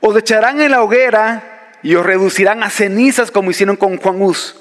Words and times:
Os 0.00 0.16
echarán 0.16 0.60
en 0.60 0.70
la 0.70 0.82
hoguera 0.82 1.76
y 1.82 1.94
os 1.94 2.04
reducirán 2.04 2.62
a 2.62 2.70
cenizas 2.70 3.30
como 3.30 3.50
hicieron 3.50 3.76
con 3.76 3.96
Juan 3.96 4.20
Hus. 4.22 4.56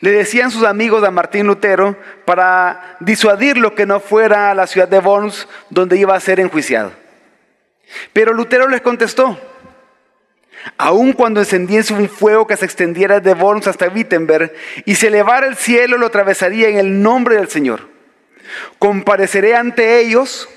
Le 0.00 0.12
decían 0.12 0.50
sus 0.50 0.64
amigos 0.64 1.02
a 1.02 1.10
Martín 1.10 1.46
Lutero 1.46 1.96
para 2.24 2.96
disuadirlo 3.00 3.74
que 3.74 3.86
no 3.86 4.00
fuera 4.00 4.50
a 4.50 4.54
la 4.54 4.66
ciudad 4.66 4.88
de 4.88 4.98
Worms 4.98 5.48
donde 5.70 5.96
iba 5.96 6.14
a 6.14 6.20
ser 6.20 6.40
enjuiciado. 6.40 6.92
Pero 8.12 8.32
Lutero 8.32 8.68
les 8.68 8.80
contestó, 8.80 9.38
aun 10.76 11.12
cuando 11.12 11.40
encendiese 11.40 11.94
un 11.94 12.08
fuego 12.08 12.46
que 12.46 12.56
se 12.56 12.64
extendiera 12.64 13.20
de 13.20 13.32
Worms 13.32 13.66
hasta 13.66 13.88
Wittenberg 13.88 14.52
y 14.84 14.94
se 14.94 15.08
elevara 15.08 15.46
el 15.46 15.56
cielo, 15.56 15.96
lo 15.96 16.06
atravesaría 16.06 16.68
en 16.68 16.78
el 16.78 17.02
nombre 17.02 17.36
del 17.36 17.48
Señor. 17.48 17.88
Compareceré 18.78 19.56
ante 19.56 20.00
ellos, 20.00 20.48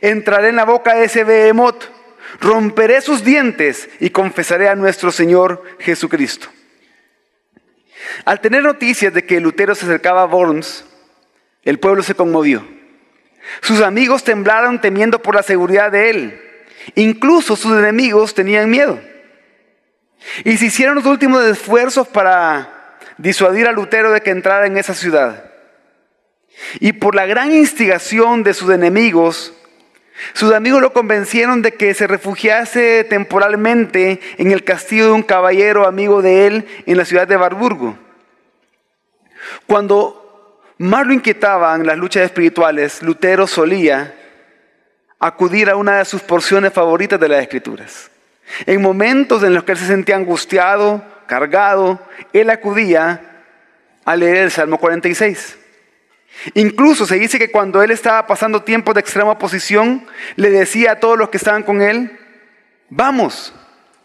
entraré 0.00 0.50
en 0.50 0.56
la 0.56 0.64
boca 0.64 0.94
de 0.94 1.04
ese 1.04 1.24
behemoth, 1.24 1.84
romperé 2.40 3.00
sus 3.00 3.24
dientes 3.24 3.88
y 4.00 4.10
confesaré 4.10 4.68
a 4.68 4.74
nuestro 4.74 5.10
Señor 5.12 5.62
Jesucristo. 5.80 6.48
Al 8.24 8.40
tener 8.40 8.62
noticias 8.62 9.12
de 9.12 9.24
que 9.24 9.40
Lutero 9.40 9.74
se 9.74 9.84
acercaba 9.84 10.22
a 10.22 10.26
Worms, 10.26 10.84
el 11.64 11.78
pueblo 11.78 12.02
se 12.02 12.14
conmovió. 12.14 12.66
Sus 13.60 13.80
amigos 13.80 14.24
temblaron 14.24 14.80
temiendo 14.80 15.20
por 15.20 15.34
la 15.34 15.42
seguridad 15.42 15.90
de 15.90 16.10
él. 16.10 16.40
Incluso 16.94 17.56
sus 17.56 17.72
enemigos 17.78 18.34
tenían 18.34 18.70
miedo. 18.70 19.00
Y 20.44 20.56
se 20.56 20.66
hicieron 20.66 20.96
los 20.96 21.06
últimos 21.06 21.44
esfuerzos 21.44 22.08
para 22.08 22.98
disuadir 23.18 23.66
a 23.66 23.72
Lutero 23.72 24.10
de 24.12 24.20
que 24.20 24.30
entrara 24.30 24.66
en 24.66 24.76
esa 24.76 24.94
ciudad. 24.94 25.50
Y 26.80 26.92
por 26.92 27.14
la 27.14 27.26
gran 27.26 27.52
instigación 27.52 28.42
de 28.42 28.54
sus 28.54 28.70
enemigos, 28.70 29.54
sus 30.32 30.52
amigos 30.52 30.80
lo 30.80 30.92
convencieron 30.92 31.62
de 31.62 31.74
que 31.74 31.94
se 31.94 32.06
refugiase 32.06 33.04
temporalmente 33.04 34.20
en 34.36 34.50
el 34.50 34.64
castillo 34.64 35.06
de 35.06 35.12
un 35.12 35.22
caballero 35.22 35.86
amigo 35.86 36.22
de 36.22 36.46
él 36.46 36.66
en 36.86 36.96
la 36.96 37.04
ciudad 37.04 37.28
de 37.28 37.36
Barburgo. 37.36 37.96
Cuando 39.66 40.62
más 40.78 41.06
lo 41.06 41.12
inquietaban 41.12 41.86
las 41.86 41.98
luchas 41.98 42.24
espirituales, 42.24 43.02
Lutero 43.02 43.46
solía 43.46 44.14
acudir 45.18 45.70
a 45.70 45.76
una 45.76 45.98
de 45.98 46.04
sus 46.04 46.22
porciones 46.22 46.72
favoritas 46.72 47.18
de 47.18 47.28
las 47.28 47.42
Escrituras. 47.42 48.10
En 48.66 48.80
momentos 48.80 49.42
en 49.42 49.54
los 49.54 49.64
que 49.64 49.72
él 49.72 49.78
se 49.78 49.86
sentía 49.86 50.16
angustiado, 50.16 51.02
cargado, 51.26 52.00
él 52.32 52.50
acudía 52.50 53.42
a 54.04 54.16
leer 54.16 54.38
el 54.38 54.50
Salmo 54.50 54.78
46. 54.78 55.58
Incluso 56.54 57.06
se 57.06 57.16
dice 57.16 57.38
que 57.38 57.50
cuando 57.50 57.82
él 57.82 57.90
estaba 57.90 58.26
pasando 58.26 58.62
tiempos 58.62 58.94
de 58.94 59.00
extrema 59.00 59.32
oposición, 59.32 60.06
le 60.36 60.50
decía 60.50 60.92
a 60.92 61.00
todos 61.00 61.18
los 61.18 61.30
que 61.30 61.36
estaban 61.36 61.62
con 61.62 61.82
él, 61.82 62.18
vamos, 62.88 63.54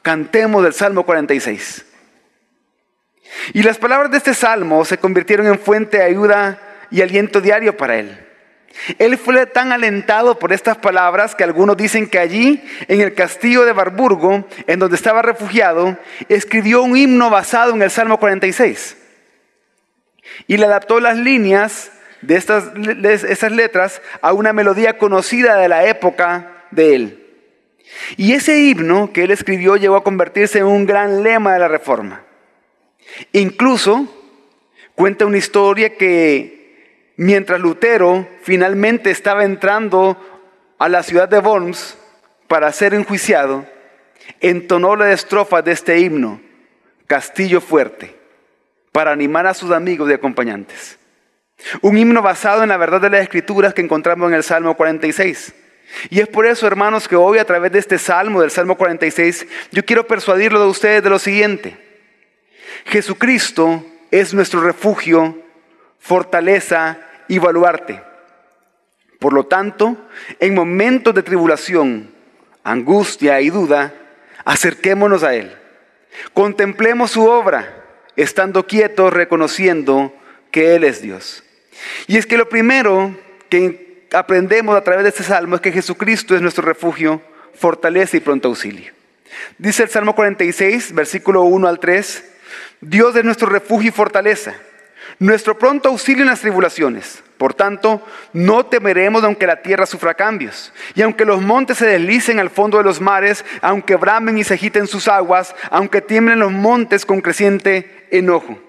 cantemos 0.02 0.64
del 0.64 0.73
Salmo 0.73 1.06
46. 1.06 1.86
Y 3.53 3.64
las 3.64 3.78
palabras 3.78 4.12
de 4.12 4.17
este 4.17 4.34
salmo 4.34 4.86
se 4.86 4.98
convirtieron 4.98 5.48
en 5.48 5.59
fuente 5.59 5.98
de 5.98 6.03
ayuda 6.03 6.59
y 6.92 7.02
aliento 7.02 7.42
diario 7.42 7.78
para 7.78 7.98
él. 7.98 8.20
Él 8.97 9.18
fue 9.18 9.45
tan 9.45 9.72
alentado 9.72 10.40
por 10.40 10.52
estas 10.52 10.78
palabras 10.78 11.36
que 11.36 11.44
algunos 11.44 11.78
dicen 11.78 12.08
que 12.08 12.20
allí, 12.20 12.64
en 12.88 13.02
el 13.02 13.14
castillo 13.14 13.66
de 13.66 13.73
Barburgo, 13.73 14.47
en 14.66 14.80
donde 14.80 14.95
estaba 14.95 15.22
refugiado, 15.22 15.97
escribió 16.28 16.81
un 16.81 16.97
himno 16.97 17.30
basado 17.30 17.73
en 17.73 17.81
el 17.81 17.92
Salmo 17.92 18.20
46. 18.20 18.97
Y 20.47 20.58
le 20.58 20.66
adaptó 20.66 21.00
las 21.00 21.18
líneas 21.18 21.92
de 22.25 22.35
estas, 22.35 23.52
letras 23.52 24.02
a 24.21 24.33
una 24.33 24.53
melodía 24.53 24.97
conocida 24.97 25.57
de 25.57 25.67
la 25.67 25.85
época 25.85 26.66
de 26.71 26.95
él. 26.95 27.19
Y 28.17 28.33
ese 28.33 28.59
himno 28.59 29.11
que 29.13 29.23
él 29.23 29.31
escribió 29.31 29.75
llegó 29.75 29.95
a 29.95 30.03
convertirse 30.03 30.59
en 30.59 30.66
un 30.66 30.85
gran 30.85 31.23
lema 31.23 31.53
de 31.53 31.59
la 31.59 31.67
Reforma. 31.67 32.23
Incluso 33.31 34.07
cuenta 34.95 35.25
una 35.25 35.38
historia 35.38 35.95
que 35.95 37.13
mientras 37.17 37.59
Lutero 37.59 38.28
finalmente 38.41 39.12
estaba 39.12 39.44
entrando 39.44 40.17
a 40.79 40.89
la 40.89 41.03
ciudad 41.03 41.29
de 41.29 41.39
Worms 41.39 41.97
para 42.47 42.72
ser 42.72 42.94
enjuiciado, 42.94 43.66
entonó 44.39 44.95
la 44.95 45.12
estrofa 45.12 45.62
de 45.62 45.72
este 45.72 46.00
himno, 46.00 46.41
Castillo 47.07 47.62
Fuerte, 47.62 48.16
para 48.91 49.12
animar 49.12 49.45
a 49.47 49.53
sus 49.53 49.72
amigos 49.72 50.09
y 50.09 50.13
acompañantes. 50.13 50.97
Un 51.81 51.97
himno 51.97 52.22
basado 52.22 52.63
en 52.63 52.69
la 52.69 52.78
verdad 52.78 53.01
de 53.01 53.09
las 53.09 53.22
escrituras 53.22 53.74
que 53.74 53.81
encontramos 53.81 54.29
en 54.29 54.35
el 54.35 54.44
Salmo 54.44 54.75
46. 54.75 55.53
Y 56.09 56.19
es 56.19 56.28
por 56.28 56.46
eso, 56.46 56.68
hermanos, 56.68 57.07
que 57.07 57.16
hoy 57.16 57.38
a 57.38 57.46
través 57.46 57.72
de 57.72 57.79
este 57.79 58.00
Salmo, 58.00 58.41
del 58.41 58.51
Salmo 58.51 58.78
46, 58.78 59.46
yo 59.72 59.85
quiero 59.85 60.07
persuadirlo 60.07 60.59
de 60.59 60.68
ustedes 60.68 61.03
de 61.03 61.09
lo 61.09 61.19
siguiente. 61.19 61.78
Jesucristo 62.85 63.85
es 64.12 64.34
nuestro 64.34 64.62
refugio, 64.62 65.38
fortaleza 66.00 66.97
y 67.28 67.38
baluarte. 67.40 68.01
Por 69.19 69.34
lo 69.34 69.45
tanto, 69.45 69.97
en 70.40 70.53
momentos 70.53 71.13
de 71.16 71.24
tribulación, 71.24 72.12
angustia 72.63 73.40
y 73.41 73.50
duda, 73.50 73.94
acerquémonos 74.44 75.24
a 75.24 75.35
Él. 75.35 75.56
Contemplemos 76.34 77.12
su 77.12 77.25
obra, 77.25 77.84
estando 78.16 78.68
quietos, 78.68 79.13
reconociendo 79.13 80.13
que 80.51 80.75
Él 80.75 80.84
es 80.84 81.01
Dios. 81.01 81.44
Y 82.07 82.17
es 82.17 82.25
que 82.25 82.38
lo 82.38 82.49
primero 82.49 83.16
que 83.49 84.07
aprendemos 84.13 84.75
a 84.75 84.83
través 84.83 85.03
de 85.03 85.09
este 85.09 85.23
salmo 85.23 85.55
es 85.55 85.61
que 85.61 85.71
Jesucristo 85.71 86.35
es 86.35 86.41
nuestro 86.41 86.63
refugio, 86.63 87.21
fortaleza 87.55 88.17
y 88.17 88.19
pronto 88.19 88.47
auxilio. 88.49 88.91
Dice 89.57 89.83
el 89.83 89.89
Salmo 89.89 90.16
46, 90.16 90.94
versículo 90.94 91.44
1 91.44 91.67
al 91.67 91.79
3, 91.79 92.23
Dios 92.81 93.16
es 93.16 93.23
nuestro 93.23 93.47
refugio 93.49 93.89
y 93.89 93.91
fortaleza, 93.91 94.53
nuestro 95.19 95.57
pronto 95.57 95.89
auxilio 95.89 96.23
en 96.23 96.29
las 96.29 96.41
tribulaciones. 96.41 97.23
Por 97.38 97.53
tanto, 97.53 98.01
no 98.31 98.65
temeremos 98.67 99.23
aunque 99.23 99.47
la 99.47 99.61
tierra 99.61 99.85
sufra 99.85 100.13
cambios, 100.13 100.71
y 100.95 101.01
aunque 101.01 101.25
los 101.25 101.41
montes 101.41 101.77
se 101.77 101.85
deslicen 101.85 102.39
al 102.39 102.50
fondo 102.50 102.77
de 102.77 102.83
los 102.83 103.01
mares, 103.01 103.44
aunque 103.61 103.95
bramen 103.95 104.38
y 104.38 104.44
se 104.44 104.53
agiten 104.53 104.88
sus 104.88 105.07
aguas, 105.07 105.55
aunque 105.69 106.01
tiemblen 106.01 106.39
los 106.39 106.51
montes 106.51 107.05
con 107.05 107.21
creciente 107.21 108.07
enojo. 108.11 108.59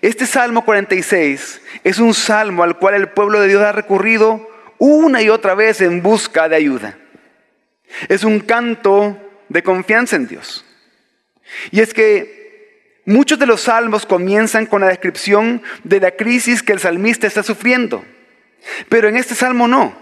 Este 0.00 0.26
Salmo 0.26 0.64
46 0.64 1.60
es 1.84 1.98
un 1.98 2.14
salmo 2.14 2.62
al 2.62 2.78
cual 2.78 2.94
el 2.94 3.10
pueblo 3.10 3.40
de 3.40 3.48
Dios 3.48 3.62
ha 3.62 3.72
recurrido 3.72 4.48
una 4.78 5.22
y 5.22 5.28
otra 5.28 5.54
vez 5.54 5.80
en 5.80 6.02
busca 6.02 6.48
de 6.48 6.56
ayuda. 6.56 6.98
Es 8.08 8.24
un 8.24 8.40
canto 8.40 9.18
de 9.48 9.62
confianza 9.62 10.16
en 10.16 10.26
Dios. 10.26 10.64
Y 11.70 11.80
es 11.80 11.92
que 11.92 13.02
muchos 13.04 13.38
de 13.38 13.46
los 13.46 13.62
salmos 13.62 14.06
comienzan 14.06 14.66
con 14.66 14.80
la 14.80 14.88
descripción 14.88 15.62
de 15.84 16.00
la 16.00 16.12
crisis 16.12 16.62
que 16.62 16.72
el 16.72 16.80
salmista 16.80 17.26
está 17.26 17.42
sufriendo. 17.42 18.04
Pero 18.88 19.08
en 19.08 19.16
este 19.16 19.34
salmo 19.34 19.68
no. 19.68 19.94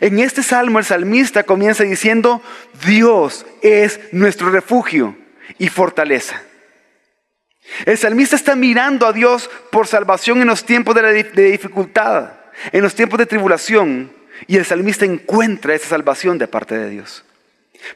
En 0.00 0.18
este 0.18 0.42
salmo 0.42 0.78
el 0.78 0.84
salmista 0.84 1.44
comienza 1.44 1.84
diciendo, 1.84 2.42
Dios 2.84 3.46
es 3.62 4.00
nuestro 4.12 4.50
refugio 4.50 5.16
y 5.58 5.68
fortaleza. 5.68 6.42
El 7.84 7.98
salmista 7.98 8.36
está 8.36 8.56
mirando 8.56 9.06
a 9.06 9.12
Dios 9.12 9.50
por 9.70 9.86
salvación 9.86 10.40
en 10.40 10.48
los 10.48 10.64
tiempos 10.64 10.94
de, 10.94 11.22
dificultad, 11.50 12.32
en 12.72 12.82
los 12.82 12.94
tiempos 12.94 13.18
de 13.18 13.26
tribulación, 13.26 14.12
y 14.46 14.56
el 14.56 14.64
salmista 14.64 15.04
encuentra 15.04 15.74
esa 15.74 15.88
salvación 15.88 16.38
de 16.38 16.48
parte 16.48 16.76
de 16.76 16.90
Dios. 16.90 17.24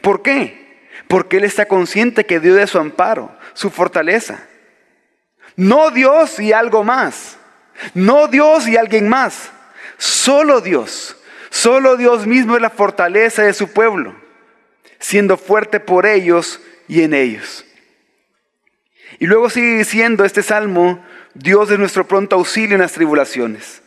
¿Por 0.01 0.23
qué? 0.23 0.89
Porque 1.09 1.39
Él 1.39 1.45
está 1.45 1.67
consciente 1.67 2.27
que 2.27 2.41
Dios 2.41 2.59
es 2.59 2.71
su 2.71 2.79
amparo, 2.79 3.37
su 3.55 3.71
fortaleza. 3.71 4.47
No 5.57 5.91
Dios 5.91 6.39
y 6.39 6.53
algo 6.53 6.85
más. 6.85 7.39
No 7.95 8.29
Dios 8.29 8.69
y 8.69 8.77
alguien 8.77 9.09
más. 9.09 9.51
Solo 9.97 10.61
Dios. 10.61 11.17
Solo 11.51 11.97
Dios 11.97 12.27
mismo 12.27 12.57
es 12.57 12.63
la 12.63 12.71
fortaleza 12.71 13.43
de 13.43 13.55
su 13.55 13.69
pueblo, 13.69 14.17
siendo 14.99 15.37
fuerte 15.37 15.79
por 15.79 16.05
ellos 16.05 16.61
y 16.89 17.03
en 17.03 17.15
ellos. 17.15 17.64
Y 19.25 19.27
luego 19.27 19.49
sigue 19.49 19.79
diciendo 19.79 20.23
este 20.27 20.43
salmo, 20.43 21.03
Dios 21.33 21.71
es 21.71 21.79
nuestro 21.79 22.07
pronto 22.07 22.37
auxilio 22.37 22.75
en 22.75 22.83
las 22.83 22.93
tribulaciones. 22.93 23.81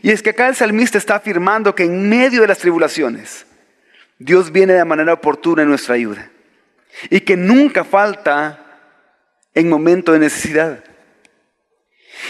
Y 0.00 0.12
es 0.12 0.22
que 0.22 0.30
acá 0.30 0.48
el 0.48 0.56
salmista 0.56 0.96
está 0.96 1.16
afirmando 1.16 1.74
que 1.74 1.84
en 1.84 2.08
medio 2.08 2.40
de 2.40 2.46
las 2.48 2.56
tribulaciones, 2.56 3.44
Dios 4.18 4.50
viene 4.50 4.72
de 4.72 4.84
manera 4.86 5.12
oportuna 5.12 5.60
en 5.60 5.68
nuestra 5.68 5.94
ayuda 5.94 6.30
y 7.10 7.20
que 7.20 7.36
nunca 7.36 7.84
falta 7.84 8.64
en 9.52 9.68
momento 9.68 10.12
de 10.12 10.20
necesidad. 10.20 10.84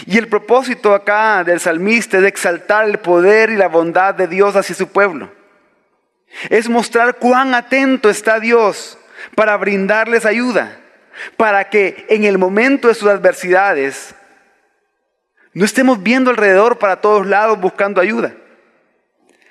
Y 0.05 0.19
el 0.19 0.27
propósito 0.27 0.93
acá 0.93 1.45
del 1.45 1.61
salmista 1.61 2.19
es 2.19 2.25
exaltar 2.25 2.87
el 2.87 2.99
poder 2.99 3.51
y 3.51 3.57
la 3.57 3.69
bondad 3.69 4.17
de 4.17 4.27
Dios 4.27 4.57
hacia 4.57 4.75
su 4.75 4.89
pueblo. 4.89 5.33
Es 6.49 6.69
mostrar 6.69 7.19
cuán 7.19 7.55
atento 7.55 8.11
está 8.11 8.41
Dios 8.41 8.99
para 9.37 9.57
brindarles 9.57 10.27
ayuda, 10.27 10.81
para 11.37 11.69
que 11.69 12.07
en 12.09 12.25
el 12.25 12.39
momento 12.39 12.89
de 12.89 12.95
sus 12.95 13.09
adversidades 13.09 14.15
no 15.53 15.65
estemos 15.65 16.03
viendo 16.03 16.31
alrededor 16.31 16.79
para 16.79 17.01
todos 17.01 17.27
lados 17.27 17.61
buscando 17.61 18.01
ayuda, 18.01 18.35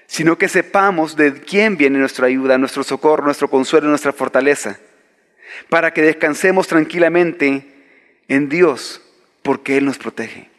sino 0.07 0.37
que 0.37 0.47
sepamos 0.47 1.15
de 1.15 1.33
quién 1.33 1.77
viene 1.77 1.99
nuestra 1.99 2.27
ayuda, 2.27 2.57
nuestro 2.57 2.83
socorro, 2.83 3.25
nuestro 3.25 3.49
consuelo, 3.49 3.89
nuestra 3.89 4.13
fortaleza, 4.13 4.79
para 5.69 5.93
que 5.93 6.01
descansemos 6.01 6.67
tranquilamente 6.67 7.65
en 8.27 8.49
Dios, 8.49 9.01
porque 9.43 9.77
Él 9.77 9.85
nos 9.85 9.97
protege. 9.97 10.49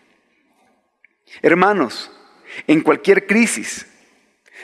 Hermanos, 1.43 2.11
en 2.67 2.81
cualquier 2.83 3.27
crisis, 3.27 3.87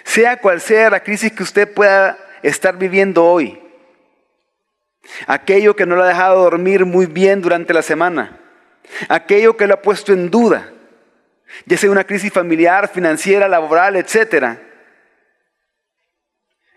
sea 0.04 0.37
cual 0.38 0.60
sea 0.60 0.90
la 0.90 1.02
crisis 1.02 1.32
que 1.32 1.42
usted 1.42 1.72
pueda 1.72 2.19
estar 2.42 2.76
viviendo 2.76 3.25
hoy, 3.25 3.58
aquello 5.26 5.76
que 5.76 5.87
no 5.87 5.97
lo 5.97 6.03
ha 6.03 6.08
dejado 6.08 6.43
dormir 6.43 6.85
muy 6.85 7.06
bien 7.06 7.43
durante 7.43 7.75
la 7.75 7.82
semana, 7.82 8.41
aquello 9.08 9.56
que 9.56 9.67
lo 9.67 9.75
ha 9.75 9.82
puesto 9.82 10.12
en 10.12 10.31
duda, 10.31 10.73
ya 11.64 11.76
sea 11.76 11.91
una 11.91 12.05
crisis 12.05 12.32
familiar, 12.32 12.88
financiera, 12.88 13.49
laboral, 13.49 13.97
etc. 13.97 14.58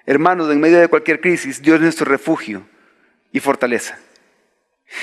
Hermanos, 0.06 0.52
en 0.52 0.60
medio 0.60 0.80
de 0.80 0.88
cualquier 0.88 1.20
crisis, 1.20 1.62
Dios 1.62 1.76
es 1.76 1.82
nuestro 1.82 2.06
refugio 2.06 2.68
y 3.32 3.40
fortaleza. 3.40 3.98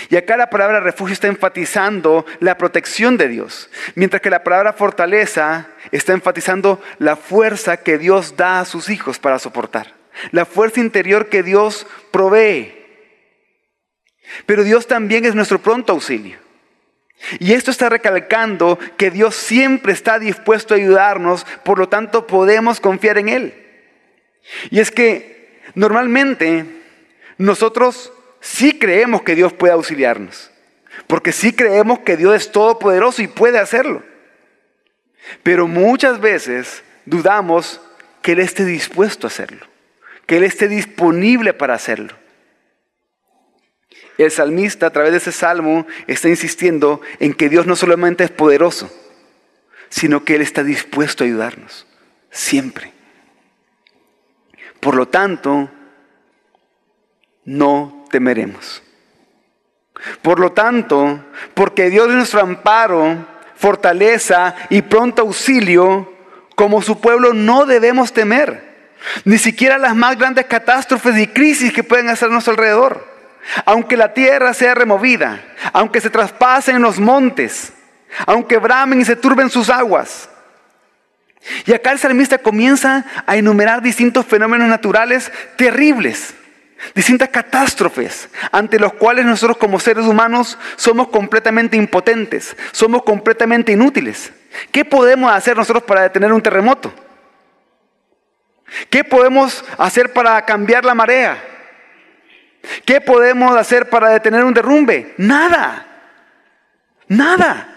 Y 0.08 0.16
acá 0.16 0.36
la 0.36 0.50
palabra 0.50 0.80
refugio 0.80 1.12
está 1.12 1.28
enfatizando 1.28 2.26
la 2.40 2.58
protección 2.58 3.16
de 3.16 3.28
Dios, 3.28 3.70
mientras 3.94 4.20
que 4.20 4.30
la 4.30 4.42
palabra 4.42 4.72
fortaleza 4.72 5.68
está 5.92 6.12
enfatizando 6.12 6.82
la 6.98 7.16
fuerza 7.16 7.76
que 7.76 7.98
Dios 7.98 8.36
da 8.36 8.60
a 8.60 8.64
sus 8.64 8.88
hijos 8.88 9.18
para 9.18 9.38
soportar, 9.38 9.94
la 10.32 10.44
fuerza 10.44 10.80
interior 10.80 11.28
que 11.28 11.42
Dios 11.42 11.86
provee. 12.10 12.75
Pero 14.44 14.64
Dios 14.64 14.86
también 14.86 15.24
es 15.24 15.34
nuestro 15.34 15.60
pronto 15.60 15.92
auxilio. 15.92 16.38
Y 17.38 17.52
esto 17.52 17.70
está 17.70 17.88
recalcando 17.88 18.78
que 18.96 19.10
Dios 19.10 19.34
siempre 19.34 19.92
está 19.92 20.18
dispuesto 20.18 20.74
a 20.74 20.76
ayudarnos, 20.76 21.44
por 21.64 21.78
lo 21.78 21.88
tanto 21.88 22.26
podemos 22.26 22.80
confiar 22.80 23.18
en 23.18 23.28
Él. 23.28 23.54
Y 24.70 24.80
es 24.80 24.90
que 24.90 25.60
normalmente 25.74 26.64
nosotros 27.38 28.12
sí 28.40 28.78
creemos 28.78 29.22
que 29.22 29.34
Dios 29.34 29.52
puede 29.52 29.72
auxiliarnos, 29.72 30.50
porque 31.06 31.32
sí 31.32 31.52
creemos 31.52 32.00
que 32.00 32.16
Dios 32.16 32.36
es 32.36 32.52
todopoderoso 32.52 33.22
y 33.22 33.28
puede 33.28 33.58
hacerlo. 33.58 34.02
Pero 35.42 35.66
muchas 35.66 36.20
veces 36.20 36.84
dudamos 37.04 37.80
que 38.22 38.32
Él 38.32 38.40
esté 38.40 38.64
dispuesto 38.64 39.26
a 39.26 39.30
hacerlo, 39.30 39.66
que 40.26 40.36
Él 40.36 40.44
esté 40.44 40.68
disponible 40.68 41.54
para 41.54 41.74
hacerlo. 41.74 42.14
El 44.18 44.30
salmista 44.30 44.86
a 44.86 44.90
través 44.90 45.12
de 45.12 45.18
ese 45.18 45.32
salmo 45.32 45.86
está 46.06 46.28
insistiendo 46.28 47.00
en 47.20 47.34
que 47.34 47.48
Dios 47.48 47.66
no 47.66 47.76
solamente 47.76 48.24
es 48.24 48.30
poderoso, 48.30 48.90
sino 49.88 50.24
que 50.24 50.36
Él 50.36 50.42
está 50.42 50.62
dispuesto 50.62 51.22
a 51.22 51.26
ayudarnos, 51.26 51.86
siempre. 52.30 52.92
Por 54.80 54.94
lo 54.94 55.08
tanto, 55.08 55.70
no 57.44 58.04
temeremos. 58.10 58.82
Por 60.22 60.40
lo 60.40 60.52
tanto, 60.52 61.24
porque 61.54 61.90
Dios 61.90 62.08
es 62.08 62.14
nuestro 62.14 62.40
amparo, 62.40 63.26
fortaleza 63.56 64.54
y 64.70 64.82
pronto 64.82 65.22
auxilio, 65.22 66.12
como 66.54 66.82
su 66.82 67.00
pueblo 67.00 67.32
no 67.32 67.66
debemos 67.66 68.12
temer, 68.12 68.92
ni 69.24 69.38
siquiera 69.38 69.78
las 69.78 69.94
más 69.94 70.18
grandes 70.18 70.46
catástrofes 70.46 71.16
y 71.18 71.26
crisis 71.28 71.72
que 71.72 71.84
pueden 71.84 72.08
hacer 72.08 72.28
a 72.28 72.32
nuestro 72.32 72.52
alrededor. 72.52 73.15
Aunque 73.64 73.96
la 73.96 74.12
tierra 74.12 74.54
sea 74.54 74.74
removida, 74.74 75.40
aunque 75.72 76.00
se 76.00 76.10
traspasen 76.10 76.82
los 76.82 76.98
montes, 76.98 77.72
aunque 78.26 78.58
bramen 78.58 79.00
y 79.00 79.04
se 79.04 79.16
turben 79.16 79.50
sus 79.50 79.70
aguas. 79.70 80.28
Y 81.64 81.72
acá 81.72 81.92
el 81.92 81.98
salmista 81.98 82.38
comienza 82.38 83.04
a 83.26 83.36
enumerar 83.36 83.82
distintos 83.82 84.26
fenómenos 84.26 84.68
naturales 84.68 85.30
terribles, 85.56 86.34
distintas 86.94 87.28
catástrofes 87.28 88.28
ante 88.50 88.78
los 88.78 88.94
cuales 88.94 89.24
nosotros 89.24 89.56
como 89.56 89.78
seres 89.78 90.06
humanos 90.06 90.58
somos 90.76 91.08
completamente 91.08 91.76
impotentes, 91.76 92.56
somos 92.72 93.02
completamente 93.04 93.72
inútiles. 93.72 94.32
¿Qué 94.72 94.84
podemos 94.84 95.32
hacer 95.32 95.56
nosotros 95.56 95.84
para 95.84 96.02
detener 96.02 96.32
un 96.32 96.42
terremoto? 96.42 96.92
¿Qué 98.90 99.04
podemos 99.04 99.64
hacer 99.78 100.12
para 100.12 100.44
cambiar 100.44 100.84
la 100.84 100.94
marea? 100.94 101.55
¿Qué 102.84 103.00
podemos 103.00 103.56
hacer 103.56 103.88
para 103.88 104.10
detener 104.10 104.44
un 104.44 104.54
derrumbe? 104.54 105.14
Nada. 105.18 105.86
Nada. 107.08 107.72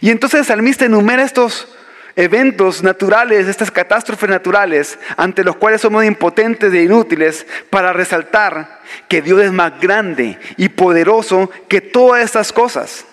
Y 0.00 0.10
entonces 0.10 0.40
el 0.40 0.46
salmista 0.46 0.84
enumera 0.84 1.22
estos 1.22 1.74
eventos 2.16 2.82
naturales, 2.82 3.46
estas 3.46 3.70
catástrofes 3.70 4.28
naturales, 4.28 4.98
ante 5.16 5.44
los 5.44 5.56
cuales 5.56 5.80
somos 5.80 6.04
impotentes 6.04 6.72
e 6.72 6.82
inútiles, 6.82 7.46
para 7.70 7.92
resaltar 7.92 8.80
que 9.06 9.22
Dios 9.22 9.40
es 9.40 9.52
más 9.52 9.80
grande 9.80 10.38
y 10.56 10.68
poderoso 10.68 11.48
que 11.68 11.80
todas 11.80 12.24
estas 12.24 12.52
cosas. 12.52 13.04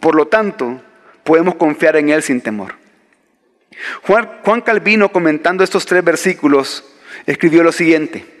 Por 0.00 0.14
lo 0.14 0.28
tanto, 0.28 0.80
podemos 1.24 1.56
confiar 1.56 1.96
en 1.96 2.08
Él 2.08 2.22
sin 2.22 2.40
temor. 2.40 2.76
Juan, 4.02 4.60
Calvino, 4.62 5.10
comentando 5.10 5.62
estos 5.62 5.84
tres 5.84 6.02
versículos, 6.02 6.84
escribió 7.26 7.62
lo 7.62 7.72
siguiente. 7.72 8.33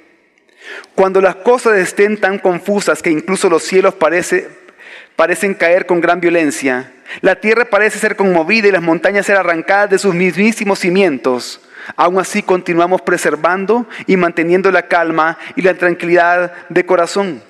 Cuando 0.94 1.20
las 1.20 1.36
cosas 1.36 1.76
estén 1.78 2.18
tan 2.18 2.38
confusas 2.38 3.02
que 3.02 3.10
incluso 3.10 3.48
los 3.48 3.62
cielos 3.62 3.94
parecen 3.94 5.54
caer 5.54 5.86
con 5.86 6.00
gran 6.00 6.20
violencia, 6.20 6.92
la 7.20 7.36
tierra 7.36 7.66
parece 7.66 7.98
ser 7.98 8.16
conmovida 8.16 8.68
y 8.68 8.72
las 8.72 8.82
montañas 8.82 9.26
ser 9.26 9.36
arrancadas 9.36 9.90
de 9.90 9.98
sus 9.98 10.14
mismísimos 10.14 10.78
cimientos, 10.78 11.60
aún 11.96 12.18
así 12.18 12.42
continuamos 12.42 13.02
preservando 13.02 13.86
y 14.06 14.16
manteniendo 14.16 14.70
la 14.70 14.86
calma 14.88 15.38
y 15.56 15.62
la 15.62 15.74
tranquilidad 15.74 16.52
de 16.68 16.86
corazón. 16.86 17.42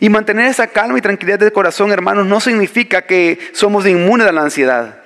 Y 0.00 0.08
mantener 0.08 0.46
esa 0.46 0.66
calma 0.66 0.98
y 0.98 1.02
tranquilidad 1.02 1.38
de 1.38 1.52
corazón, 1.52 1.92
hermanos, 1.92 2.26
no 2.26 2.40
significa 2.40 3.02
que 3.02 3.38
somos 3.52 3.86
inmunes 3.86 4.26
a 4.26 4.32
la 4.32 4.40
ansiedad. 4.40 5.02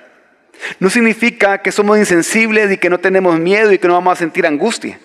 No 0.79 0.89
significa 0.89 1.57
que 1.57 1.73
somos 1.73 1.97
insensibles 1.97 2.71
y 2.71 2.77
que 2.77 2.89
no 2.89 2.97
tenemos 2.97 3.37
miedo 3.39 3.73
y 3.73 3.77
que 3.77 3.87
no 3.89 3.95
vamos 3.95 4.13
a 4.13 4.15
sentir 4.15 4.47
angustia 4.47 4.97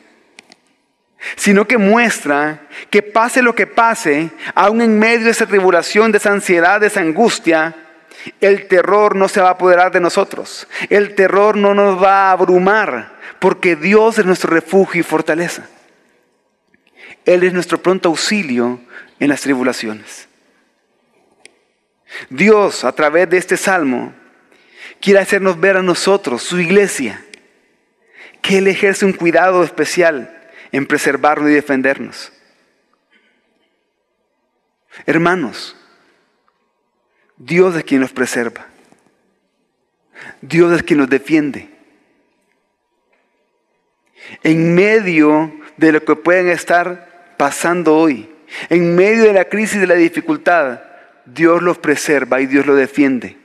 sino 1.37 1.67
que 1.67 1.79
muestra 1.79 2.67
que 2.91 3.03
pase 3.03 3.43
lo 3.43 3.55
que 3.55 3.67
pase, 3.67 4.31
aún 4.55 4.81
en 4.81 4.99
medio 4.99 5.25
de 5.25 5.31
esa 5.31 5.47
tribulación, 5.47 6.13
de 6.13 6.19
esa 6.19 6.33
ansiedad, 6.33 6.81
de 6.81 6.89
esa 6.89 7.01
angustia, 7.01 7.75
el 8.41 8.69
terror 8.69 9.17
no 9.17 9.29
se 9.29 9.41
va 9.41 9.49
a 9.49 9.53
apoderar 9.53 9.93
de 9.93 10.01
nosotros. 10.01 10.67
El 10.89 11.15
terror 11.15 11.57
no 11.57 11.75
nos 11.75 12.03
va 12.03 12.29
a 12.29 12.33
abrumar, 12.33 13.19
porque 13.39 13.77
Dios 13.77 14.19
es 14.19 14.27
nuestro 14.27 14.51
refugio 14.51 15.01
y 15.01 15.05
fortaleza. 15.05 15.67
Él 17.25 17.43
es 17.43 17.53
nuestro 17.53 17.79
pronto 17.79 18.11
auxilio 18.11 18.81
en 19.19 19.29
las 19.29 19.43
tribulaciones. 19.43 20.29
Dios, 22.31 22.85
a 22.85 22.93
través 22.93 23.29
de 23.29 23.39
este 23.39 23.57
salmo, 23.57 24.15
quiere 25.01 25.21
hacernos 25.21 25.59
ver 25.59 25.77
a 25.77 25.83
nosotros, 25.83 26.43
su 26.43 26.61
iglesia, 26.61 27.25
que 28.41 28.59
Él 28.59 28.69
ejerce 28.69 29.05
un 29.05 29.13
cuidado 29.13 29.65
especial 29.65 30.44
en 30.75 30.87
preservarnos 30.87 31.49
y 31.51 31.55
defendernos. 31.55 32.33
Hermanos, 35.07 35.77
Dios 37.37 37.77
es 37.77 37.85
quien 37.85 38.01
nos 38.01 38.13
preserva. 38.13 38.67
Dios 40.41 40.73
es 40.73 40.83
quien 40.83 40.99
nos 40.99 41.09
defiende. 41.09 41.71
En 44.43 44.75
medio 44.75 45.53
de 45.77 45.93
lo 45.93 46.05
que 46.05 46.17
pueden 46.17 46.49
estar 46.49 47.37
pasando 47.37 47.97
hoy, 47.97 48.29
en 48.69 48.97
medio 48.97 49.27
de 49.27 49.33
la 49.33 49.45
crisis, 49.45 49.81
de 49.81 49.87
la 49.87 49.95
dificultad, 49.95 50.81
Dios 51.25 51.63
los 51.63 51.79
preserva 51.79 52.41
y 52.41 52.47
Dios 52.47 52.67
los 52.67 52.77
defiende. 52.77 53.37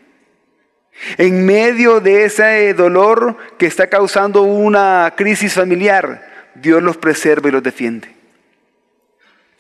En 1.20 1.46
medio 1.46 2.00
de 2.00 2.26
ese 2.26 2.74
dolor 2.74 3.38
que 3.60 3.68
está 3.68 3.86
causando 3.86 4.42
una 4.42 5.14
crisis 5.16 5.54
familiar, 5.54 6.29
Dios 6.56 6.82
los 6.82 6.98
preserva 6.98 7.50
y 7.50 7.52
los 7.52 7.64
defiende. 7.64 8.10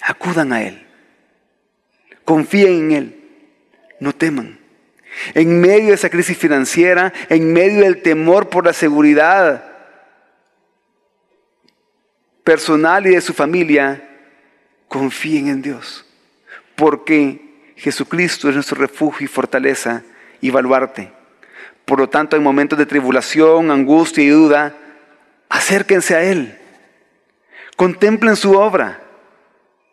Acudan 0.02 0.54
a 0.54 0.64
Él. 0.64 0.86
Confíen 2.26 2.74
en 2.74 2.92
Él. 2.92 3.24
No 4.00 4.14
teman. 4.14 4.60
En 5.34 5.60
medio 5.60 5.88
de 5.88 5.94
esa 5.94 6.10
crisis 6.10 6.38
financiera, 6.38 7.12
en 7.30 7.52
medio 7.52 7.82
del 7.82 8.02
temor 8.02 8.50
por 8.50 8.66
la 8.66 8.74
seguridad 8.74 9.66
personal 12.44 13.06
y 13.08 13.12
de 13.12 13.22
su 13.22 13.34
familia, 13.34 14.08
confíen 14.88 15.48
en 15.48 15.62
Dios. 15.62 16.06
Porque 16.76 17.74
Jesucristo 17.76 18.50
es 18.50 18.56
nuestro 18.56 18.80
refugio 18.80 19.26
y 19.26 19.28
fortaleza 19.28 20.04
y 20.42 20.50
baluarte. 20.50 21.12
Por 21.86 22.00
lo 22.00 22.10
tanto, 22.10 22.36
en 22.36 22.44
momentos 22.44 22.78
de 22.78 22.86
tribulación, 22.86 23.72
angustia 23.72 24.24
y 24.24 24.30
duda, 24.30 24.76
acérquense 25.50 26.16
a 26.16 26.24
Él. 26.24 26.59
Contemplen 27.80 28.36
su 28.36 28.56
obra. 28.56 29.00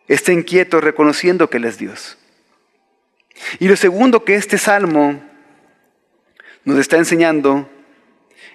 Estén 0.08 0.42
quietos 0.42 0.82
reconociendo 0.82 1.48
que 1.48 1.58
Él 1.58 1.66
es 1.66 1.78
Dios. 1.78 2.18
Y 3.60 3.68
lo 3.68 3.76
segundo 3.76 4.24
que 4.24 4.34
este 4.34 4.58
salmo 4.58 5.22
nos 6.64 6.80
está 6.80 6.96
enseñando 6.96 7.70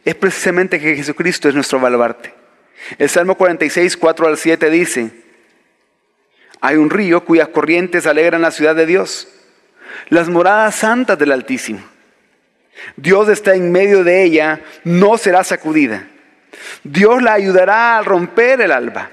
es 0.03 0.15
precisamente 0.15 0.81
que 0.81 0.97
Jesucristo 0.97 1.47
es 1.47 1.55
nuestro 1.55 1.79
baluarte. 1.79 2.33
El 2.97 3.07
Salmo 3.07 3.35
46, 3.35 3.95
4 3.95 4.27
al 4.27 4.35
7 4.35 4.69
dice, 4.69 5.11
hay 6.59 6.75
un 6.75 6.89
río 6.89 7.23
cuyas 7.23 7.47
corrientes 7.47 8.07
alegran 8.07 8.41
la 8.41 8.51
ciudad 8.51 8.75
de 8.75 8.85
Dios, 8.85 9.29
las 10.09 10.27
moradas 10.27 10.75
santas 10.75 11.17
del 11.17 11.31
Altísimo. 11.31 11.79
Dios 12.97 13.29
está 13.29 13.55
en 13.55 13.71
medio 13.71 14.03
de 14.03 14.23
ella, 14.23 14.59
no 14.83 15.17
será 15.17 15.45
sacudida. 15.45 16.05
Dios 16.83 17.23
la 17.23 17.31
ayudará 17.31 17.97
a 17.97 18.01
romper 18.01 18.59
el 18.59 18.73
alba. 18.73 19.09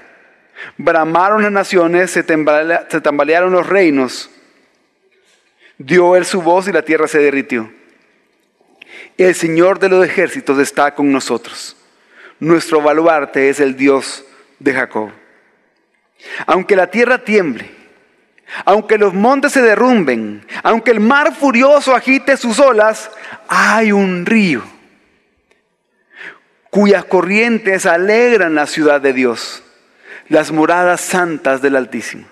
Bramaron 0.77 1.41
las 1.41 1.51
naciones, 1.51 2.11
se, 2.11 2.23
tambalearon 2.23 3.51
los 3.51 3.67
reinos. 3.67 4.29
Dio 5.77 6.15
él 6.15 6.25
su 6.25 6.41
voz 6.41 6.67
y 6.67 6.71
la 6.71 6.81
tierra 6.81 7.07
se 7.07 7.19
derritió. 7.19 7.71
El 9.17 9.35
Señor 9.35 9.79
de 9.79 9.89
los 9.89 10.05
ejércitos 10.05 10.59
está 10.59 10.93
con 10.93 11.11
nosotros. 11.11 11.75
Nuestro 12.39 12.81
baluarte 12.81 13.49
es 13.49 13.59
el 13.59 13.75
Dios 13.75 14.25
de 14.59 14.73
Jacob. 14.73 15.11
Aunque 16.45 16.75
la 16.75 16.87
tierra 16.87 17.23
tiemble, 17.23 17.69
aunque 18.65 18.97
los 18.97 19.13
montes 19.13 19.53
se 19.53 19.61
derrumben, 19.61 20.45
aunque 20.63 20.91
el 20.91 20.99
mar 20.99 21.35
furioso 21.35 21.95
agite 21.95 22.35
sus 22.35 22.59
olas, 22.59 23.11
hay 23.47 23.91
un 23.91 24.25
río 24.25 24.63
cuyas 26.69 27.05
corrientes 27.05 27.85
alegran 27.85 28.55
la 28.55 28.67
ciudad 28.67 29.01
de 29.01 29.13
Dios, 29.13 29.63
las 30.29 30.51
moradas 30.51 31.01
santas 31.01 31.61
del 31.61 31.75
Altísimo. 31.75 32.25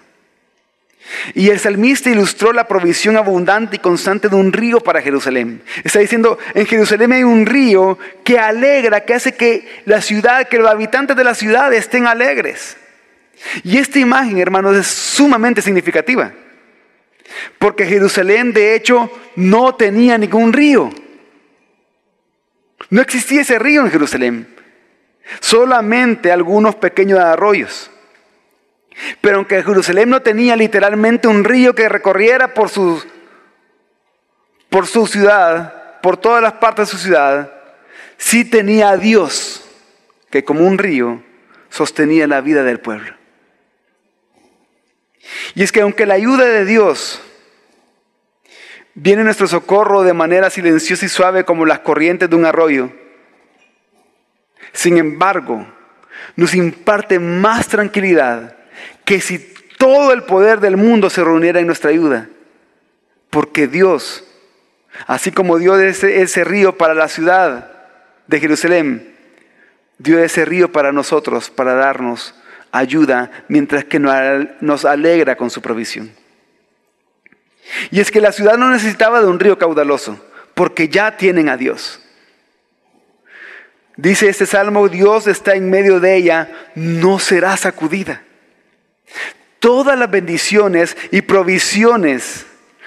Y 1.33 1.49
el 1.49 1.59
salmista 1.59 2.09
ilustró 2.09 2.51
la 2.51 2.67
provisión 2.67 3.17
abundante 3.17 3.77
y 3.77 3.79
constante 3.79 4.29
de 4.29 4.35
un 4.35 4.51
río 4.51 4.79
para 4.79 5.01
Jerusalén. 5.01 5.61
Está 5.83 5.99
diciendo, 5.99 6.37
en 6.53 6.65
Jerusalén 6.65 7.13
hay 7.13 7.23
un 7.23 7.45
río 7.45 7.97
que 8.23 8.39
alegra, 8.39 9.01
que 9.01 9.13
hace 9.13 9.33
que 9.33 9.81
la 9.85 10.01
ciudad, 10.01 10.47
que 10.47 10.57
los 10.57 10.69
habitantes 10.69 11.15
de 11.15 11.23
la 11.23 11.33
ciudad 11.33 11.73
estén 11.73 12.07
alegres. 12.07 12.77
Y 13.63 13.77
esta 13.77 13.99
imagen, 13.99 14.37
hermanos, 14.37 14.75
es 14.75 14.87
sumamente 14.87 15.61
significativa. 15.61 16.33
Porque 17.59 17.85
Jerusalén, 17.85 18.51
de 18.51 18.75
hecho, 18.75 19.11
no 19.35 19.75
tenía 19.75 20.17
ningún 20.17 20.53
río. 20.53 20.89
No 22.89 23.01
existía 23.01 23.41
ese 23.41 23.59
río 23.59 23.81
en 23.81 23.91
Jerusalén. 23.91 24.56
Solamente 25.39 26.31
algunos 26.31 26.75
pequeños 26.75 27.19
arroyos. 27.19 27.91
Pero 29.21 29.37
aunque 29.37 29.63
Jerusalén 29.63 30.09
no 30.09 30.21
tenía 30.21 30.55
literalmente 30.55 31.27
un 31.27 31.43
río 31.43 31.75
que 31.75 31.89
recorriera 31.89 32.53
por 32.53 32.69
su, 32.69 33.03
por 34.69 34.87
su 34.87 35.05
ciudad, 35.07 35.99
por 36.01 36.17
todas 36.17 36.41
las 36.41 36.53
partes 36.53 36.87
de 36.87 36.91
su 36.91 36.97
ciudad, 36.97 37.51
sí 38.17 38.45
tenía 38.45 38.89
a 38.89 38.97
Dios 38.97 39.63
que 40.29 40.43
como 40.43 40.65
un 40.65 40.77
río 40.77 41.21
sostenía 41.69 42.27
la 42.27 42.41
vida 42.41 42.63
del 42.63 42.79
pueblo. 42.79 43.15
Y 45.55 45.63
es 45.63 45.71
que 45.71 45.81
aunque 45.81 46.05
la 46.05 46.15
ayuda 46.15 46.45
de 46.45 46.65
Dios 46.65 47.21
viene 48.95 49.23
nuestro 49.23 49.47
socorro 49.47 50.03
de 50.03 50.13
manera 50.13 50.49
silenciosa 50.49 51.05
y 51.05 51.09
suave 51.09 51.43
como 51.43 51.65
las 51.65 51.79
corrientes 51.79 52.29
de 52.29 52.35
un 52.35 52.45
arroyo, 52.45 52.91
sin 54.77 54.99
embargo, 54.99 55.65
nos 56.35 56.53
imparte 56.53 57.17
más 57.17 57.67
tranquilidad 57.67 58.55
que 59.05 59.19
si 59.21 59.39
todo 59.79 60.13
el 60.13 60.21
poder 60.21 60.59
del 60.59 60.77
mundo 60.77 61.09
se 61.09 61.23
reuniera 61.23 61.59
en 61.59 61.65
nuestra 61.65 61.89
ayuda. 61.89 62.29
Porque 63.31 63.67
Dios, 63.67 64.23
así 65.07 65.31
como 65.31 65.57
dio 65.57 65.79
ese, 65.79 66.43
río 66.43 66.77
para 66.77 66.93
la 66.93 67.07
ciudad 67.07 67.71
de 68.27 68.39
Jerusalén, 68.39 69.15
dio 69.97 70.19
ese 70.19 70.45
río 70.45 70.71
para 70.71 70.91
nosotros, 70.91 71.49
para 71.49 71.73
darnos 71.73 72.35
ayuda 72.71 73.31
mientras 73.47 73.83
que 73.83 73.97
nos 73.97 74.85
alegra 74.85 75.37
con 75.37 75.49
su 75.49 75.59
provisión. 75.59 76.11
Y 77.89 77.99
es 77.99 78.11
que 78.11 78.21
la 78.21 78.31
ciudad 78.31 78.59
no 78.59 78.69
necesitaba 78.69 79.21
de 79.21 79.27
un 79.27 79.39
río 79.39 79.57
caudaloso, 79.57 80.23
porque 80.53 80.87
ya 80.87 81.17
tienen 81.17 81.49
a 81.49 81.57
Dios. 81.57 82.03
Dice 83.97 84.29
este 84.29 84.45
salmo, 84.45 84.87
Dios 84.89 85.25
está 85.25 85.55
en 85.55 85.71
medio 85.71 85.99
de 85.99 86.15
ella, 86.15 86.49
no 86.75 87.17
será 87.17 87.57
sacudida. 87.57 88.21
Todas 89.59 89.97
las 89.97 90.09
bendiciones 90.09 90.95
y 91.11 91.23
provisiones 91.23 92.45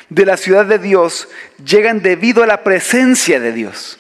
de 0.09 0.25
la 0.25 0.37
ciudad 0.37 0.67
de 0.67 0.79
Dios 0.79 1.29
llegan 1.64 2.00
debido 2.00 2.45
a 2.45 2.47
la 2.47 2.62
presencia 2.62 3.40
de 3.40 3.52
Dios. 3.52 3.99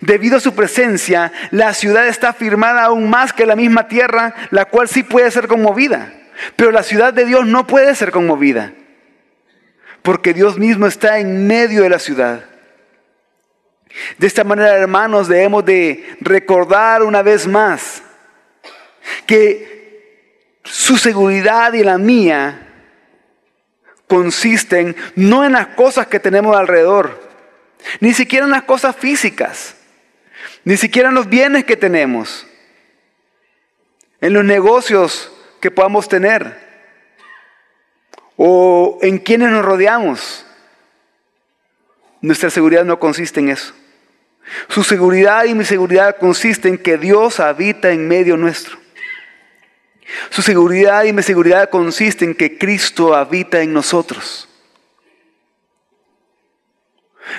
Debido 0.00 0.38
a 0.38 0.40
su 0.40 0.52
presencia, 0.54 1.32
la 1.52 1.74
ciudad 1.74 2.08
está 2.08 2.32
firmada 2.32 2.84
aún 2.84 3.08
más 3.08 3.32
que 3.32 3.46
la 3.46 3.56
misma 3.56 3.86
tierra, 3.86 4.34
la 4.50 4.64
cual 4.64 4.88
sí 4.88 5.04
puede 5.04 5.30
ser 5.30 5.46
conmovida. 5.46 6.12
Pero 6.56 6.72
la 6.72 6.82
ciudad 6.82 7.14
de 7.14 7.24
Dios 7.24 7.46
no 7.46 7.68
puede 7.68 7.94
ser 7.94 8.10
conmovida, 8.10 8.72
porque 10.02 10.34
Dios 10.34 10.58
mismo 10.58 10.86
está 10.86 11.18
en 11.18 11.46
medio 11.46 11.82
de 11.82 11.88
la 11.88 11.98
ciudad. 12.00 12.49
De 14.18 14.26
esta 14.26 14.44
manera, 14.44 14.76
hermanos, 14.76 15.28
debemos 15.28 15.64
de 15.64 16.16
recordar 16.20 17.02
una 17.02 17.22
vez 17.22 17.46
más 17.46 18.02
que 19.26 20.60
su 20.64 20.96
seguridad 20.96 21.72
y 21.72 21.82
la 21.82 21.98
mía 21.98 22.68
consisten 24.06 24.96
no 25.14 25.44
en 25.44 25.52
las 25.52 25.68
cosas 25.68 26.06
que 26.06 26.20
tenemos 26.20 26.56
alrededor, 26.56 27.20
ni 28.00 28.12
siquiera 28.12 28.44
en 28.44 28.52
las 28.52 28.64
cosas 28.64 28.96
físicas, 28.96 29.76
ni 30.64 30.76
siquiera 30.76 31.08
en 31.08 31.14
los 31.14 31.28
bienes 31.28 31.64
que 31.64 31.76
tenemos, 31.76 32.46
en 34.20 34.32
los 34.32 34.44
negocios 34.44 35.32
que 35.60 35.70
podamos 35.70 36.08
tener 36.08 36.70
o 38.36 38.98
en 39.02 39.18
quienes 39.18 39.50
nos 39.50 39.64
rodeamos. 39.64 40.46
Nuestra 42.20 42.50
seguridad 42.50 42.84
no 42.84 42.98
consiste 42.98 43.40
en 43.40 43.50
eso. 43.50 43.74
Su 44.68 44.82
seguridad 44.82 45.44
y 45.44 45.54
mi 45.54 45.64
seguridad 45.64 46.16
consiste 46.18 46.68
en 46.68 46.78
que 46.78 46.98
Dios 46.98 47.40
habita 47.40 47.90
en 47.90 48.08
medio 48.08 48.36
nuestro. 48.36 48.78
Su 50.30 50.42
seguridad 50.42 51.04
y 51.04 51.12
mi 51.12 51.22
seguridad 51.22 51.70
consiste 51.70 52.24
en 52.24 52.34
que 52.34 52.58
Cristo 52.58 53.14
habita 53.14 53.60
en 53.60 53.72
nosotros. 53.72 54.48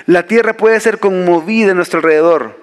La 0.06 0.26
tierra 0.26 0.54
puede 0.54 0.80
ser 0.80 0.98
conmovida 0.98 1.70
en 1.70 1.76
nuestro 1.76 1.98
alrededor, 1.98 2.60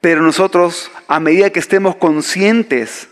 pero 0.00 0.22
nosotros, 0.22 0.90
a 1.08 1.18
medida 1.18 1.50
que 1.50 1.58
estemos 1.58 1.96
conscientes 1.96 3.08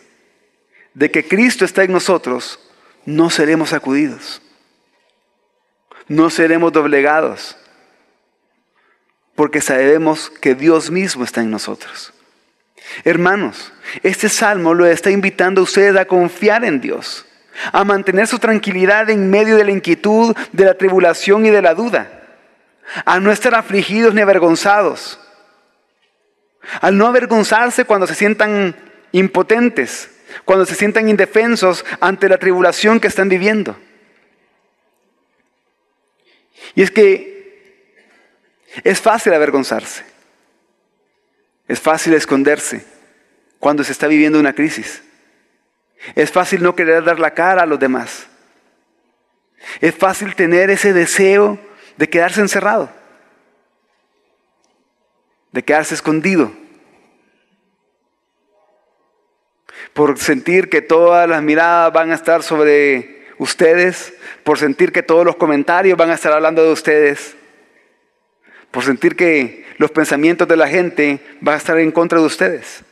de 0.94 1.10
que 1.10 1.26
Cristo 1.26 1.64
está 1.64 1.82
en 1.82 1.92
nosotros, 1.92 2.60
no 3.04 3.30
seremos 3.30 3.70
sacudidos, 3.70 4.40
no 6.06 6.30
seremos 6.30 6.72
doblegados, 6.72 7.56
porque 9.34 9.60
sabemos 9.60 10.30
que 10.40 10.54
Dios 10.54 10.90
mismo 10.90 11.24
está 11.24 11.40
en 11.40 11.50
nosotros. 11.50 12.12
Hermanos, 13.04 13.72
este 14.02 14.28
salmo 14.28 14.74
lo 14.74 14.86
está 14.86 15.10
invitando 15.10 15.60
a 15.60 15.64
ustedes 15.64 15.96
a 15.96 16.04
confiar 16.04 16.64
en 16.64 16.80
Dios 16.80 17.26
a 17.72 17.84
mantener 17.84 18.26
su 18.26 18.38
tranquilidad 18.38 19.10
en 19.10 19.30
medio 19.30 19.56
de 19.56 19.64
la 19.64 19.70
inquietud, 19.70 20.36
de 20.52 20.64
la 20.64 20.74
tribulación 20.74 21.46
y 21.46 21.50
de 21.50 21.62
la 21.62 21.74
duda, 21.74 22.22
a 23.04 23.20
no 23.20 23.30
estar 23.30 23.54
afligidos 23.54 24.14
ni 24.14 24.20
avergonzados, 24.20 25.20
al 26.80 26.96
no 26.96 27.06
avergonzarse 27.06 27.84
cuando 27.84 28.06
se 28.06 28.14
sientan 28.14 28.74
impotentes, 29.12 30.10
cuando 30.44 30.66
se 30.66 30.74
sientan 30.74 31.08
indefensos 31.08 31.84
ante 32.00 32.28
la 32.28 32.38
tribulación 32.38 33.00
que 33.00 33.08
están 33.08 33.28
viviendo. 33.28 33.76
Y 36.74 36.82
es 36.82 36.90
que 36.90 37.33
es 38.82 39.00
fácil 39.00 39.32
avergonzarse, 39.34 40.04
es 41.68 41.80
fácil 41.80 42.14
esconderse 42.14 42.84
cuando 43.58 43.84
se 43.84 43.92
está 43.92 44.06
viviendo 44.06 44.38
una 44.38 44.52
crisis. 44.52 45.02
Es 46.14 46.30
fácil 46.30 46.62
no 46.62 46.74
querer 46.74 47.02
dar 47.04 47.18
la 47.18 47.32
cara 47.32 47.62
a 47.62 47.66
los 47.66 47.78
demás. 47.78 48.26
Es 49.80 49.94
fácil 49.94 50.34
tener 50.34 50.68
ese 50.70 50.92
deseo 50.92 51.58
de 51.96 52.08
quedarse 52.08 52.40
encerrado, 52.40 52.90
de 55.52 55.62
quedarse 55.62 55.94
escondido, 55.94 56.52
por 59.94 60.18
sentir 60.18 60.68
que 60.68 60.82
todas 60.82 61.28
las 61.28 61.42
miradas 61.42 61.92
van 61.92 62.10
a 62.10 62.16
estar 62.16 62.42
sobre 62.42 63.24
ustedes, 63.38 64.12
por 64.42 64.58
sentir 64.58 64.92
que 64.92 65.02
todos 65.02 65.24
los 65.24 65.36
comentarios 65.36 65.96
van 65.96 66.10
a 66.10 66.14
estar 66.14 66.32
hablando 66.32 66.62
de 66.62 66.72
ustedes, 66.72 67.36
por 68.74 68.82
sentir 68.82 69.14
que 69.14 69.64
los 69.78 69.92
pensamientos 69.92 70.48
de 70.48 70.56
la 70.56 70.66
gente 70.66 71.20
van 71.40 71.54
a 71.54 71.58
estar 71.58 71.78
en 71.78 71.92
contra 71.92 72.18
de 72.18 72.26
ustedes. 72.26 72.82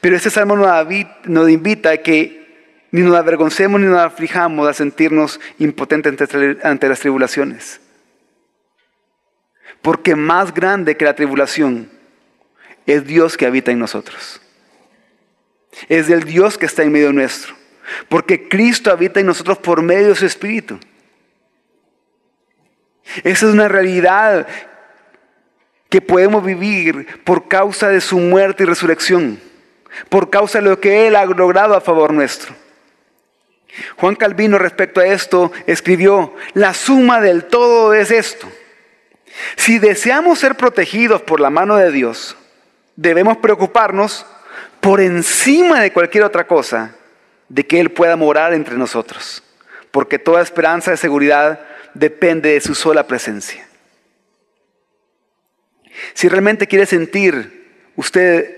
Pero 0.00 0.14
este 0.14 0.30
salmo 0.30 0.54
nos 0.54 1.50
invita 1.50 1.90
a 1.90 1.96
que 1.96 2.86
ni 2.92 3.00
nos 3.00 3.16
avergoncemos 3.16 3.80
ni 3.80 3.88
nos 3.88 3.98
aflijamos 3.98 4.68
a 4.68 4.72
sentirnos 4.72 5.40
impotentes 5.58 6.16
ante 6.62 6.88
las 6.88 7.00
tribulaciones. 7.00 7.80
Porque 9.82 10.14
más 10.14 10.54
grande 10.54 10.96
que 10.96 11.04
la 11.04 11.16
tribulación 11.16 11.90
es 12.86 13.04
Dios 13.04 13.36
que 13.36 13.46
habita 13.46 13.72
en 13.72 13.80
nosotros. 13.80 14.40
Es 15.88 16.06
del 16.06 16.22
Dios 16.22 16.56
que 16.56 16.66
está 16.66 16.84
en 16.84 16.92
medio 16.92 17.12
nuestro. 17.12 17.52
Porque 18.08 18.48
Cristo 18.48 18.92
habita 18.92 19.18
en 19.18 19.26
nosotros 19.26 19.58
por 19.58 19.82
medio 19.82 20.10
de 20.10 20.14
su 20.14 20.24
Espíritu. 20.24 20.78
Esa 23.24 23.46
es 23.48 23.52
una 23.52 23.66
realidad 23.66 24.46
que 25.88 26.00
podemos 26.00 26.44
vivir 26.44 27.22
por 27.24 27.48
causa 27.48 27.88
de 27.88 28.00
su 28.00 28.18
muerte 28.18 28.62
y 28.62 28.66
resurrección, 28.66 29.40
por 30.08 30.30
causa 30.30 30.58
de 30.60 30.68
lo 30.68 30.80
que 30.80 31.06
Él 31.06 31.16
ha 31.16 31.24
logrado 31.24 31.74
a 31.74 31.80
favor 31.80 32.12
nuestro. 32.12 32.54
Juan 33.96 34.16
Calvino 34.16 34.58
respecto 34.58 35.00
a 35.00 35.06
esto 35.06 35.52
escribió, 35.66 36.34
la 36.54 36.74
suma 36.74 37.20
del 37.20 37.44
todo 37.44 37.94
es 37.94 38.10
esto. 38.10 38.48
Si 39.56 39.78
deseamos 39.78 40.38
ser 40.38 40.54
protegidos 40.54 41.22
por 41.22 41.40
la 41.40 41.50
mano 41.50 41.76
de 41.76 41.92
Dios, 41.92 42.36
debemos 42.96 43.36
preocuparnos 43.36 44.24
por 44.80 45.00
encima 45.00 45.80
de 45.80 45.92
cualquier 45.92 46.24
otra 46.24 46.46
cosa 46.46 46.94
de 47.48 47.66
que 47.66 47.80
Él 47.80 47.90
pueda 47.90 48.16
morar 48.16 48.54
entre 48.54 48.76
nosotros, 48.76 49.42
porque 49.90 50.18
toda 50.18 50.42
esperanza 50.42 50.90
de 50.90 50.96
seguridad 50.96 51.60
depende 51.94 52.52
de 52.52 52.60
su 52.60 52.74
sola 52.74 53.06
presencia. 53.06 53.65
Si 56.14 56.28
realmente 56.28 56.66
quiere 56.66 56.86
sentir 56.86 57.90
usted 57.96 58.56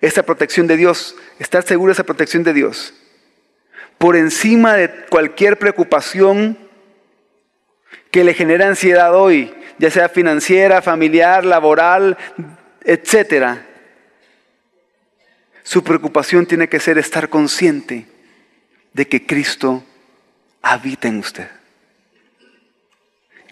esa 0.00 0.24
protección 0.24 0.66
de 0.66 0.76
Dios, 0.76 1.16
estar 1.38 1.62
seguro 1.62 1.90
de 1.90 1.94
esa 1.94 2.04
protección 2.04 2.42
de 2.42 2.52
Dios, 2.52 2.94
por 3.98 4.16
encima 4.16 4.74
de 4.74 4.90
cualquier 5.08 5.58
preocupación 5.58 6.58
que 8.10 8.24
le 8.24 8.34
genera 8.34 8.66
ansiedad 8.66 9.14
hoy, 9.14 9.54
ya 9.78 9.90
sea 9.90 10.08
financiera, 10.08 10.82
familiar, 10.82 11.44
laboral, 11.44 12.18
etcétera, 12.84 13.66
su 15.62 15.84
preocupación 15.84 16.46
tiene 16.46 16.68
que 16.68 16.80
ser 16.80 16.98
estar 16.98 17.28
consciente 17.28 18.06
de 18.92 19.06
que 19.06 19.24
Cristo 19.24 19.84
habita 20.60 21.08
en 21.08 21.18
usted. 21.18 21.48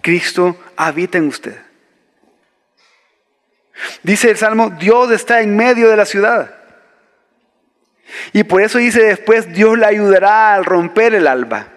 Cristo 0.03 0.59
habita 0.77 1.19
en 1.19 1.29
usted. 1.29 1.70
Dice 4.03 4.31
el 4.31 4.37
Salmo, 4.37 4.71
Dios 4.71 5.11
está 5.11 5.41
en 5.41 5.57
medio 5.57 5.89
de 5.89 5.97
la 5.97 6.05
ciudad. 6.05 6.55
Y 8.33 8.45
por 8.45 8.63
eso 8.63 8.79
dice 8.79 9.03
después, 9.03 9.53
Dios 9.53 9.79
le 9.79 9.87
ayudará 9.87 10.55
al 10.55 10.65
romper 10.65 11.15
el 11.15 11.27
alba. 11.27 11.69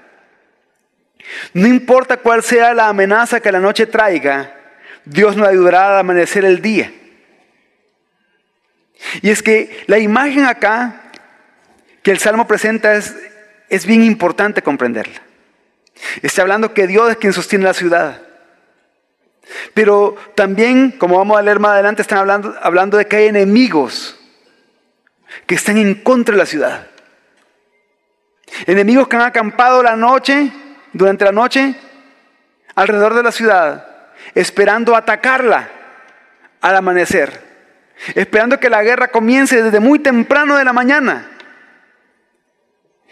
No 1.54 1.68
importa 1.68 2.18
cuál 2.18 2.44
sea 2.44 2.74
la 2.74 2.88
amenaza 2.88 3.40
que 3.40 3.52
la 3.52 3.60
noche 3.60 3.86
traiga, 3.86 4.54
Dios 5.06 5.36
nos 5.36 5.48
ayudará 5.48 5.94
al 5.94 6.00
amanecer 6.00 6.46
el 6.46 6.62
día. 6.62 6.92
Y 9.22 9.30
es 9.30 9.44
que 9.44 9.84
la 9.88 10.00
imagen 10.00 10.46
acá 10.46 11.02
que 12.02 12.12
el 12.12 12.20
Salmo 12.20 12.48
presenta 12.48 12.96
es, 12.96 13.16
es 13.70 13.86
bien 13.86 14.04
importante 14.04 14.62
comprenderla. 14.62 15.22
Está 16.22 16.42
hablando 16.42 16.74
que 16.74 16.88
Dios 16.88 17.12
es 17.12 17.18
quien 17.18 17.34
sostiene 17.34 17.66
la 17.66 17.74
ciudad. 17.74 18.22
Pero 19.74 20.16
también, 20.36 20.92
como 20.92 21.18
vamos 21.18 21.38
a 21.38 21.42
leer 21.42 21.60
más 21.60 21.72
adelante, 21.72 22.02
están 22.02 22.20
hablando, 22.20 22.56
hablando 22.62 22.98
de 22.98 23.06
que 23.06 23.18
hay 23.18 23.28
enemigos 23.28 24.20
que 25.46 25.56
están 25.56 25.78
en 25.78 25.96
contra 25.96 26.34
de 26.34 26.40
la 26.40 26.46
ciudad. 26.46 26.88
Enemigos 28.66 29.08
que 29.08 29.16
han 29.16 29.24
acampado 29.24 29.82
la 29.84 29.96
noche, 29.96 30.52
durante 30.94 31.26
la 31.26 31.32
noche, 31.32 31.76
alrededor 32.76 33.16
de 33.16 33.24
la 33.24 33.32
ciudad, 33.32 33.88
esperando 34.36 34.96
atacarla 34.96 35.70
al 36.62 36.76
amanecer, 36.76 37.42
esperando 38.16 38.60
que 38.60 38.70
la 38.70 38.84
guerra 38.84 39.10
comience 39.10 39.62
desde 39.62 39.80
muy 39.80 40.00
temprano 40.00 40.56
de 40.56 40.64
la 40.64 40.74
mañana. 40.74 41.30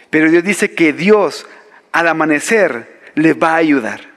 Pero 0.09 0.29
Dios 0.29 0.43
dice 0.43 0.73
que 0.73 0.93
Dios 0.93 1.47
al 1.91 2.07
amanecer 2.07 3.01
le 3.15 3.33
va 3.33 3.53
a 3.53 3.57
ayudar. 3.57 4.10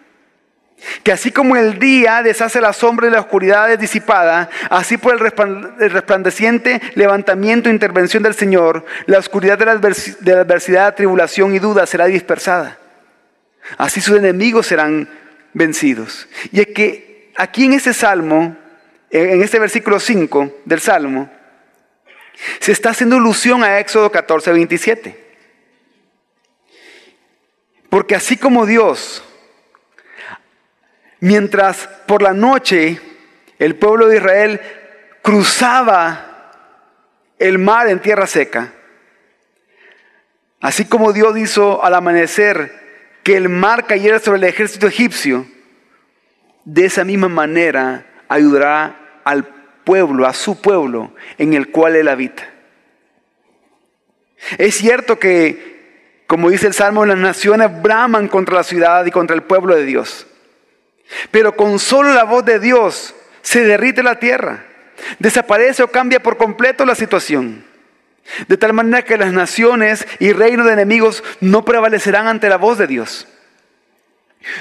Que 1.03 1.13
así 1.13 1.31
como 1.31 1.57
el 1.57 1.79
día 1.79 2.23
deshace 2.23 2.61
la 2.61 2.73
sombra 2.73 3.07
y 3.07 3.11
la 3.11 3.21
oscuridad 3.21 3.71
es 3.73 3.79
disipada, 3.79 4.51
así 4.71 4.97
por 4.97 5.15
el 5.15 5.91
resplandeciente 5.91 6.81
levantamiento 6.95 7.69
e 7.69 7.73
intervención 7.73 8.23
del 8.23 8.35
Señor, 8.35 8.85
la 9.07 9.19
oscuridad 9.19 9.59
de 9.59 9.67
la, 9.67 9.73
adversidad, 9.73 10.95
tribulación 10.95 11.55
y 11.55 11.59
duda 11.59 11.87
será 11.87 12.07
dispersada. 12.07 12.79
Así 13.79 14.01
sus 14.01 14.19
enemigos 14.19 14.67
serán 14.67 15.09
vencidos. 15.53 16.29
Y 16.53 16.61
es 16.61 16.67
que 16.69 17.33
aquí 17.37 17.65
en 17.65 17.73
este 17.75 17.95
salmo, 17.95 18.57
en 19.11 19.43
este 19.43 19.59
versículo 19.59 19.99
5 20.01 20.63
del 20.65 20.81
salmo, 20.81 21.31
se 22.61 22.73
está 22.73 22.91
haciendo 22.91 23.17
alusión 23.17 23.63
a 23.63 23.79
Éxodo 23.79 24.11
14, 24.11 24.53
27. 24.53 25.25
Porque 27.89 28.17
así 28.17 28.37
como 28.37 28.67
Dios, 28.67 29.23
mientras 31.21 31.89
por 32.07 32.23
la 32.23 32.33
noche 32.33 33.01
el 33.59 33.77
pueblo 33.77 34.09
de 34.09 34.17
Israel 34.17 34.61
cruzaba 35.23 36.53
el 37.39 37.59
mar 37.59 37.89
en 37.89 38.01
tierra 38.01 38.27
seca, 38.27 38.73
así 40.61 40.85
como 40.85 41.13
Dios 41.13 41.37
hizo 41.39 41.85
al 41.85 41.95
amanecer 41.95 42.73
que 43.23 43.37
el 43.37 43.49
mar 43.49 43.87
cayera 43.87 44.19
sobre 44.19 44.39
el 44.39 44.45
ejército 44.45 44.87
egipcio, 44.87 45.47
de 46.65 46.87
esa 46.87 47.05
misma 47.05 47.29
manera 47.29 48.07
ayudará 48.29 49.21
al 49.25 49.45
pueblo, 49.85 50.27
a 50.27 50.33
su 50.33 50.61
pueblo 50.61 51.15
en 51.39 51.55
el 51.55 51.71
cual 51.71 51.97
él 51.97 52.09
habita. 52.09 52.49
Es 54.59 54.77
cierto 54.77 55.19
que 55.19 55.75
como 56.27 56.51
dice 56.51 56.67
el 56.67 56.75
Salmo, 56.75 57.05
las 57.05 57.19
naciones 57.19 57.71
braman 57.83 58.29
contra 58.29 58.57
la 58.57 58.65
ciudad 58.65 59.05
y 59.05 59.11
contra 59.11 59.37
el 59.37 59.43
pueblo 59.43 59.75
de 59.75 59.85
Dios. 59.85 60.27
Pero 61.31 61.57
con 61.57 61.79
solo 61.79 62.13
la 62.13 62.25
voz 62.25 62.45
de 62.45 62.59
Dios 62.59 63.15
se 63.43 63.65
derrite 63.65 64.03
la 64.03 64.19
tierra. 64.19 64.65
Desaparece 65.19 65.83
o 65.83 65.89
cambia 65.89 66.23
por 66.23 66.37
completo 66.37 66.85
la 66.85 66.95
situación. 66.95 67.65
De 68.49 68.57
tal 68.57 68.73
manera 68.73 69.05
que 69.05 69.19
las 69.19 69.33
naciones 69.33 70.07
y 70.19 70.33
reinos 70.33 70.67
de 70.67 70.73
enemigos 70.73 71.23
no 71.41 71.65
prevalecerán 71.65 72.27
ante 72.27 72.49
la 72.49 72.57
voz 72.57 72.79
de 72.79 72.87
Dios. 72.87 73.29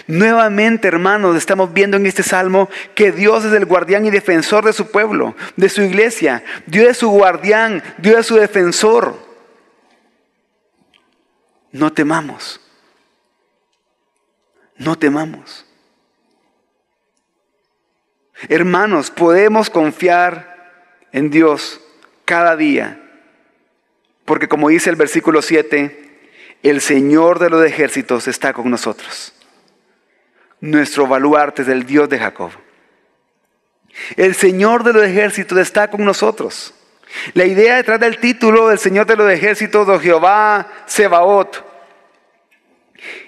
Nuevamente, 0.08 0.88
hermanos, 0.88 1.36
estamos 1.36 1.74
viendo 1.74 1.98
en 1.98 2.06
este 2.06 2.24
salmo 2.24 2.70
que 2.96 3.12
Dios 3.12 3.46
es 3.46 3.54
el 3.54 3.66
guardián 3.66 4.06
y 4.06 4.12
defensor 4.12 4.66
de 4.66 4.74
su 4.74 4.92
pueblo, 4.92 5.36
de 5.56 5.70
su 5.70 5.82
iglesia. 5.82 6.44
Dios 6.66 6.90
es 6.90 6.98
su 6.98 7.10
guardián, 7.10 7.84
Dios 7.98 8.20
es 8.20 8.26
su 8.28 8.36
defensor 8.36 9.34
no 11.74 11.92
temamos. 11.92 12.62
No 14.78 14.96
temamos. 14.96 15.63
Hermanos, 18.50 19.12
podemos 19.12 19.70
confiar 19.70 20.54
en 21.12 21.30
Dios 21.30 21.82
cada 22.26 22.56
día, 22.56 23.00
porque 24.26 24.48
como 24.48 24.70
dice 24.70 24.90
el 24.90 24.96
versículo 24.96 25.42
7, 25.42 26.04
el 26.64 26.82
Señor 26.82 27.40
de 27.40 27.50
los 27.50 27.66
ejércitos 27.66 28.28
está 28.28 28.54
con 28.54 28.70
nosotros. 28.70 29.34
Nuestro 30.62 31.08
baluarte 31.08 31.62
es 31.64 31.68
el 31.68 31.86
Dios 31.86 32.08
de 32.10 32.20
Jacob. 32.20 32.52
El 34.16 34.34
Señor 34.34 34.84
de 34.84 34.94
los 34.94 35.04
ejércitos 35.04 35.58
está 35.58 35.90
con 35.90 36.04
nosotros. 36.06 36.74
La 37.34 37.46
idea 37.46 37.76
detrás 37.76 38.00
del 38.00 38.18
título 38.18 38.70
del 38.70 38.80
Señor 38.80 39.06
de 39.06 39.16
los 39.16 39.32
ejércitos 39.32 39.88
de 39.88 40.00
Jehová 40.00 40.68
Sebaot 40.86 41.64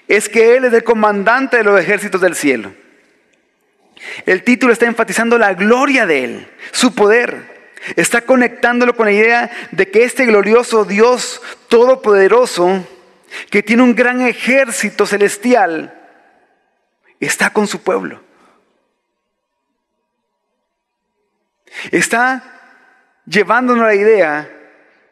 es 0.08 0.28
que 0.28 0.56
Él 0.56 0.64
es 0.64 0.72
el 0.72 0.82
comandante 0.82 1.58
de 1.58 1.64
los 1.64 1.78
ejércitos 1.78 2.20
del 2.20 2.34
cielo. 2.34 2.72
El 4.24 4.42
título 4.42 4.72
está 4.72 4.86
enfatizando 4.86 5.38
la 5.38 5.54
gloria 5.54 6.06
de 6.06 6.24
Él, 6.24 6.48
su 6.72 6.94
poder. 6.94 7.72
Está 7.96 8.22
conectándolo 8.22 8.96
con 8.96 9.06
la 9.06 9.12
idea 9.12 9.50
de 9.70 9.90
que 9.90 10.04
este 10.04 10.26
glorioso 10.26 10.84
Dios 10.84 11.40
todopoderoso, 11.68 12.86
que 13.50 13.62
tiene 13.62 13.82
un 13.82 13.94
gran 13.94 14.20
ejército 14.22 15.06
celestial, 15.06 15.94
está 17.20 17.50
con 17.50 17.66
su 17.66 17.82
pueblo. 17.82 18.22
Está 21.90 22.42
llevándonos 23.26 23.86
la 23.86 23.94
idea 23.94 24.50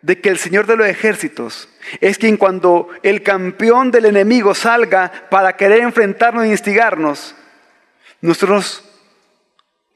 de 0.02 0.20
que 0.20 0.28
el 0.28 0.38
Señor 0.38 0.66
de 0.66 0.76
los 0.76 0.86
ejércitos 0.86 1.68
es 2.00 2.18
quien 2.18 2.36
cuando 2.36 2.88
el 3.02 3.22
campeón 3.22 3.90
del 3.90 4.06
enemigo 4.06 4.54
salga 4.54 5.10
para 5.30 5.56
querer 5.56 5.80
enfrentarnos 5.80 6.44
e 6.44 6.48
instigarnos, 6.48 7.34
nosotros 8.24 8.82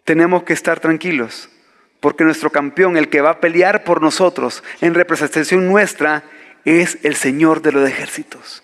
tenemos 0.05 0.43
que 0.43 0.53
estar 0.53 0.81
tranquilos, 0.81 1.49
porque 1.99 2.25
nuestro 2.25 2.51
campeón, 2.51 2.99
el 2.99 3.09
que 3.09 3.23
va 3.23 3.31
a 3.31 3.41
pelear 3.41 3.85
por 3.85 4.03
nosotros 4.03 4.63
en 4.83 4.93
representación 4.93 5.67
nuestra, 5.67 6.25
es 6.67 6.99
el 7.05 7.17
Señor 7.17 7.63
de 7.63 7.73
los 7.73 7.89
ejércitos. 7.89 8.63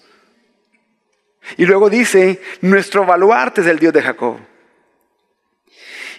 Y 1.56 1.64
luego 1.64 1.88
dice, 1.88 2.42
nuestro 2.60 3.06
baluarte 3.06 3.62
es 3.62 3.66
el 3.66 3.78
Dios 3.78 3.94
de 3.94 4.02
Jacob. 4.02 4.36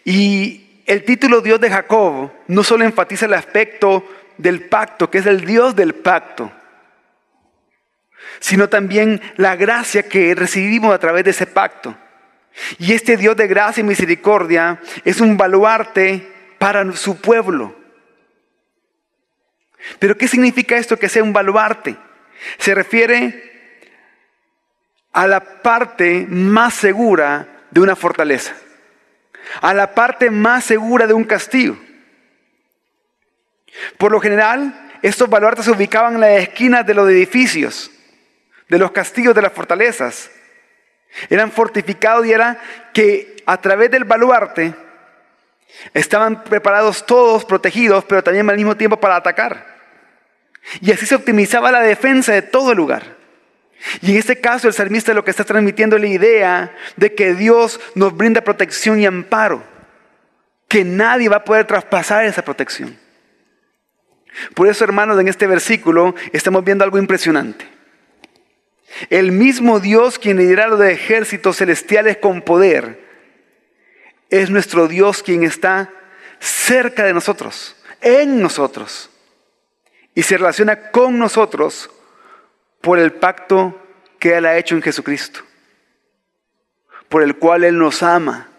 Y 0.04 0.82
el 0.88 1.04
título 1.04 1.42
Dios 1.42 1.62
de 1.62 1.70
Jacob 1.70 2.32
no 2.48 2.64
solo 2.64 2.84
enfatiza 2.84 3.28
el 3.28 3.36
aspecto 3.36 4.10
del 4.40 4.68
pacto, 4.70 5.12
que 5.12 5.20
es 5.20 5.28
el 5.28 5.46
Dios 5.46 5.76
del 5.76 5.94
pacto, 5.94 6.52
sino 8.40 8.70
también 8.70 9.22
la 9.38 9.56
gracia 9.56 10.02
que 10.02 10.34
recibimos 10.34 10.96
a 10.96 11.00
través 11.00 11.24
de 11.24 11.30
ese 11.30 11.46
pacto. 11.46 11.96
Y 12.80 12.94
este 12.94 13.18
Dios 13.18 13.36
de 13.36 13.48
gracia 13.48 13.82
y 13.82 13.84
misericordia 13.84 14.80
es 15.04 15.22
un 15.22 15.38
baluarte 15.38 16.32
para 16.58 16.92
su 16.94 17.20
pueblo. 17.20 17.76
Pero 20.00 20.18
¿qué 20.18 20.28
significa 20.28 20.78
esto 20.78 20.98
que 20.98 21.10
sea 21.10 21.24
un 21.24 21.34
baluarte? 21.34 21.96
Se 22.58 22.74
refiere 22.74 23.90
a 25.14 25.28
la 25.28 25.40
parte 25.40 26.26
más 26.28 26.74
segura 26.74 27.48
de 27.72 27.82
una 27.82 27.96
fortaleza, 27.96 28.56
a 29.62 29.74
la 29.74 29.94
parte 29.94 30.30
más 30.30 30.66
segura 30.66 31.08
de 31.08 31.14
un 31.14 31.24
castillo. 31.24 31.78
Por 33.98 34.12
lo 34.12 34.20
general, 34.20 34.92
estos 35.02 35.30
baluartes 35.30 35.66
se 35.66 35.72
ubicaban 35.72 36.16
en 36.16 36.22
las 36.22 36.42
esquinas 36.42 36.86
de 36.86 36.94
los 36.94 37.10
edificios, 37.10 37.92
de 38.68 38.80
los 38.80 38.92
castillos, 38.92 39.36
de 39.36 39.42
las 39.42 39.54
fortalezas. 39.54 40.32
Eran 41.30 41.52
fortificados 41.52 42.26
y 42.26 42.32
era 42.32 42.60
que 42.94 43.38
a 43.46 43.60
través 43.62 43.92
del 43.92 44.04
baluarte 44.04 44.74
estaban 45.94 46.44
preparados 46.44 47.06
todos, 47.06 47.46
protegidos, 47.46 48.04
pero 48.06 48.24
también 48.24 48.50
al 48.50 48.58
mismo 48.58 48.76
tiempo 48.76 48.98
para 48.98 49.16
atacar. 49.16 49.76
Y 50.82 50.92
así 50.92 51.06
se 51.06 51.16
optimizaba 51.16 51.72
la 51.72 51.82
defensa 51.82 52.34
de 52.34 52.42
todo 52.42 52.72
el 52.72 52.78
lugar. 52.78 53.16
Y 54.02 54.12
en 54.12 54.18
este 54.18 54.40
caso 54.40 54.68
el 54.68 54.74
salmista 54.74 55.14
lo 55.14 55.24
que 55.24 55.32
está 55.32 55.44
transmitiendo 55.44 55.96
es 55.96 56.02
la 56.02 56.08
idea 56.08 56.76
de 56.96 57.14
que 57.14 57.36
Dios 57.36 57.80
nos 57.94 58.16
brinda 58.16 58.42
protección 58.42 59.00
y 59.00 59.06
amparo, 59.06 59.64
que 60.68 60.84
nadie 60.84 61.30
va 61.30 61.38
a 61.38 61.44
poder 61.44 61.66
traspasar 61.66 62.26
esa 62.26 62.44
protección. 62.44 62.98
Por 64.54 64.68
eso, 64.68 64.84
hermanos, 64.84 65.20
en 65.20 65.28
este 65.28 65.48
versículo 65.48 66.16
estamos 66.34 66.64
viendo 66.64 66.84
algo 66.84 66.98
impresionante. 66.98 67.75
El 69.10 69.32
mismo 69.32 69.80
Dios 69.80 70.20
quien 70.20 70.38
liderará 70.38 70.70
los 70.70 70.82
ejércitos 70.82 71.58
celestiales 71.58 72.18
con 72.18 72.42
poder 72.42 73.04
es 74.30 74.50
nuestro 74.50 74.88
Dios 74.88 75.22
quien 75.22 75.44
está 75.44 75.92
cerca 76.40 77.04
de 77.04 77.14
nosotros, 77.14 77.76
en 78.02 78.42
nosotros, 78.42 79.10
y 80.14 80.24
se 80.24 80.38
relaciona 80.38 80.92
con 80.92 81.18
nosotros 81.20 81.90
por 82.82 83.00
el 83.00 83.14
pacto 83.14 83.82
que 84.20 84.36
Él 84.38 84.46
ha 84.46 84.58
hecho 84.58 84.76
en 84.76 84.82
Jesucristo, 84.82 85.42
por 87.10 87.22
el 87.22 87.38
cual 87.38 87.64
Él 87.64 87.78
nos 87.78 88.02
ama, 88.02 88.50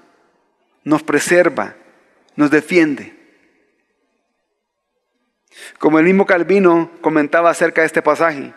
nos 0.85 1.03
preserva, 1.03 1.75
nos 2.37 2.51
defiende. 2.51 3.15
Como 5.79 5.99
el 5.99 6.05
mismo 6.05 6.27
Calvino 6.27 6.91
comentaba 7.01 7.51
acerca 7.51 7.81
de 7.81 7.87
este 7.87 8.03
pasaje, 8.03 8.53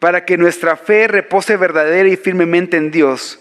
para 0.00 0.24
que 0.24 0.36
nuestra 0.36 0.76
fe 0.76 1.06
repose 1.06 1.56
verdadera 1.56 2.08
y 2.08 2.16
firmemente 2.16 2.76
en 2.76 2.90
Dios, 2.90 3.38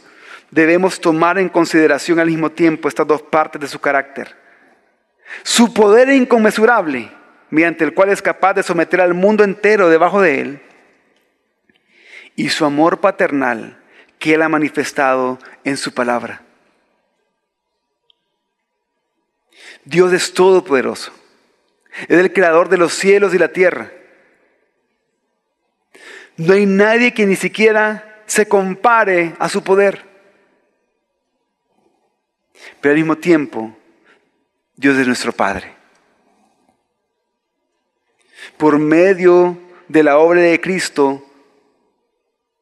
debemos 0.52 1.00
tomar 1.00 1.40
en 1.40 1.50
consideración 1.50 2.20
al 2.20 2.28
mismo 2.28 2.52
tiempo 2.52 2.88
estas 2.88 3.08
dos 3.08 3.22
partes 3.24 3.62
de 3.62 3.68
su 3.68 3.80
carácter. 3.80 4.36
Su 5.44 5.74
poder 5.74 6.10
inconmensurable, 6.10 7.12
mediante 7.50 7.86
el 7.86 7.94
cual 7.94 8.10
es 8.10 8.22
capaz 8.22 8.54
de 8.54 8.64
someter 8.64 9.00
al 9.00 9.14
mundo 9.14 9.44
entero 9.44 9.90
debajo 9.90 10.22
de 10.22 10.42
él, 10.42 10.62
y 12.36 12.50
su 12.50 12.66
amor 12.66 13.00
paternal 13.00 13.78
que 14.20 14.34
él 14.34 14.42
ha 14.42 14.50
manifestado 14.50 15.40
en 15.64 15.78
su 15.78 15.94
palabra. 15.94 16.42
Dios 19.86 20.12
es 20.12 20.34
todopoderoso. 20.34 21.14
Es 22.08 22.18
el 22.20 22.34
creador 22.34 22.70
de 22.70 22.78
los 22.78 22.94
cielos 22.94 23.34
y 23.34 23.38
la 23.38 23.50
tierra. 23.50 23.92
No 26.40 26.54
hay 26.54 26.66
nadie 26.66 27.14
que 27.14 27.26
ni 27.26 27.36
siquiera 27.36 28.24
se 28.26 28.48
compare 28.48 29.34
a 29.40 29.50
su 29.50 29.62
poder. 29.62 30.06
Pero 32.80 32.94
al 32.94 32.98
mismo 32.98 33.18
tiempo, 33.18 33.76
Dios 34.74 34.98
es 34.98 35.06
nuestro 35.06 35.34
Padre. 35.34 35.76
Por 38.56 38.80
medio 38.80 39.58
de 39.90 40.02
la 40.02 40.18
obra 40.18 40.40
de 40.40 40.62
Cristo, 40.62 41.22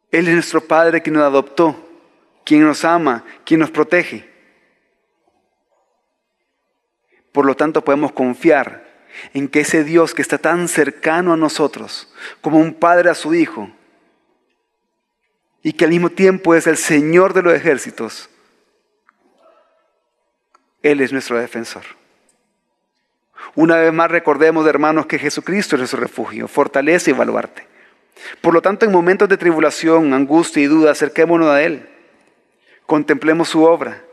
Él 0.09 0.27
es 0.27 0.33
nuestro 0.33 0.61
Padre 0.61 1.03
que 1.03 1.11
nos 1.11 1.21
adoptó, 1.21 1.87
quien 2.43 2.63
nos 2.63 2.83
ama, 2.83 3.25
quien 3.45 3.59
nos 3.59 3.69
protege. 3.69 4.27
Por 7.31 7.45
lo 7.45 7.55
tanto, 7.55 7.83
podemos 7.83 8.11
confiar 8.11 8.86
en 9.33 9.47
que 9.47 9.61
ese 9.61 9.83
Dios 9.83 10.13
que 10.13 10.21
está 10.21 10.37
tan 10.37 10.67
cercano 10.67 11.33
a 11.33 11.37
nosotros, 11.37 12.13
como 12.41 12.59
un 12.59 12.73
padre 12.73 13.09
a 13.09 13.15
su 13.15 13.33
hijo, 13.33 13.69
y 15.63 15.73
que 15.73 15.85
al 15.85 15.91
mismo 15.91 16.09
tiempo 16.09 16.55
es 16.55 16.67
el 16.67 16.77
Señor 16.77 17.33
de 17.33 17.43
los 17.43 17.53
ejércitos, 17.53 18.29
Él 20.81 21.01
es 21.01 21.11
nuestro 21.11 21.37
defensor. 21.37 21.83
Una 23.55 23.77
vez 23.77 23.91
más 23.91 24.11
recordemos, 24.11 24.67
hermanos, 24.67 25.07
que 25.07 25.19
Jesucristo 25.19 25.75
es 25.75 25.79
nuestro 25.79 25.99
refugio, 25.99 26.47
fortalece 26.47 27.11
y 27.11 27.13
baluarte. 27.13 27.67
Por 28.41 28.53
lo 28.53 28.61
tanto, 28.61 28.85
en 28.85 28.91
momentos 28.91 29.29
de 29.29 29.37
tribulación, 29.37 30.13
angustia 30.13 30.63
y 30.63 30.67
duda, 30.67 30.91
acerquémonos 30.91 31.49
a 31.49 31.61
Él. 31.61 31.89
Contemplemos 32.85 33.49
su 33.49 33.63
obra, 33.63 34.03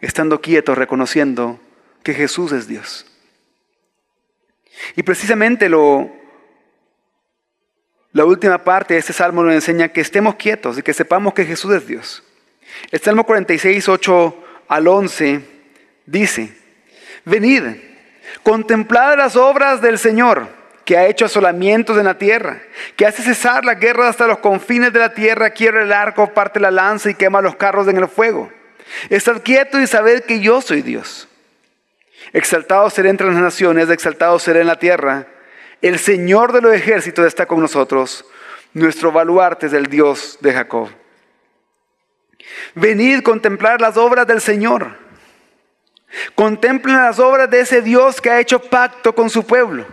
estando 0.00 0.40
quietos, 0.40 0.76
reconociendo 0.76 1.60
que 2.02 2.14
Jesús 2.14 2.52
es 2.52 2.66
Dios. 2.66 3.06
Y 4.96 5.02
precisamente 5.02 5.68
lo, 5.68 6.10
la 8.12 8.24
última 8.24 8.64
parte 8.64 8.94
de 8.94 9.00
este 9.00 9.12
salmo 9.12 9.42
nos 9.42 9.54
enseña 9.54 9.88
que 9.88 10.00
estemos 10.00 10.36
quietos 10.36 10.78
y 10.78 10.82
que 10.82 10.94
sepamos 10.94 11.34
que 11.34 11.44
Jesús 11.44 11.74
es 11.74 11.86
Dios. 11.86 12.22
El 12.90 13.00
Salmo 13.00 13.24
46, 13.24 13.88
8 13.88 14.44
al 14.68 14.88
11 14.88 15.40
dice, 16.06 16.52
venid, 17.24 17.64
contemplad 18.42 19.16
las 19.18 19.36
obras 19.36 19.80
del 19.80 19.98
Señor, 19.98 20.48
que 20.84 20.96
ha 20.96 21.06
hecho 21.06 21.26
asolamientos 21.26 21.98
en 21.98 22.06
la 22.06 22.16
tierra, 22.16 22.62
que 22.96 23.06
hace 23.06 23.22
cesar 23.22 23.64
la 23.64 23.74
guerra 23.74 24.08
hasta 24.08 24.26
los 24.26 24.38
confines 24.38 24.92
de 24.92 25.00
la 25.00 25.12
tierra, 25.12 25.50
quiebra 25.50 25.82
el 25.82 25.92
arco, 25.92 26.32
parte 26.32 26.60
la 26.60 26.70
lanza 26.70 27.10
y 27.10 27.14
quema 27.14 27.42
los 27.42 27.56
carros 27.56 27.88
en 27.88 27.98
el 27.98 28.08
fuego. 28.08 28.50
Estad 29.10 29.42
quietos 29.42 29.82
y 29.82 29.86
sabed 29.86 30.24
que 30.24 30.40
yo 30.40 30.62
soy 30.62 30.80
Dios. 30.80 31.27
Exaltado 32.32 32.90
seré 32.90 33.10
entre 33.10 33.26
las 33.26 33.36
naciones, 33.36 33.88
exaltado 33.90 34.38
seré 34.38 34.60
en 34.60 34.66
la 34.66 34.78
tierra. 34.78 35.26
El 35.80 35.98
Señor 35.98 36.52
de 36.52 36.60
los 36.60 36.74
ejércitos 36.74 37.26
está 37.26 37.46
con 37.46 37.60
nosotros. 37.60 38.24
Nuestro 38.74 39.12
baluarte 39.12 39.66
es 39.66 39.72
el 39.72 39.86
Dios 39.86 40.38
de 40.40 40.52
Jacob. 40.52 40.88
Venid 42.74 43.22
contemplar 43.22 43.80
las 43.80 43.96
obras 43.96 44.26
del 44.26 44.40
Señor. 44.40 44.96
Contemplen 46.34 46.96
las 46.96 47.18
obras 47.18 47.50
de 47.50 47.60
ese 47.60 47.82
Dios 47.82 48.20
que 48.20 48.30
ha 48.30 48.40
hecho 48.40 48.60
pacto 48.60 49.14
con 49.14 49.30
su 49.30 49.46
pueblo. 49.46 49.86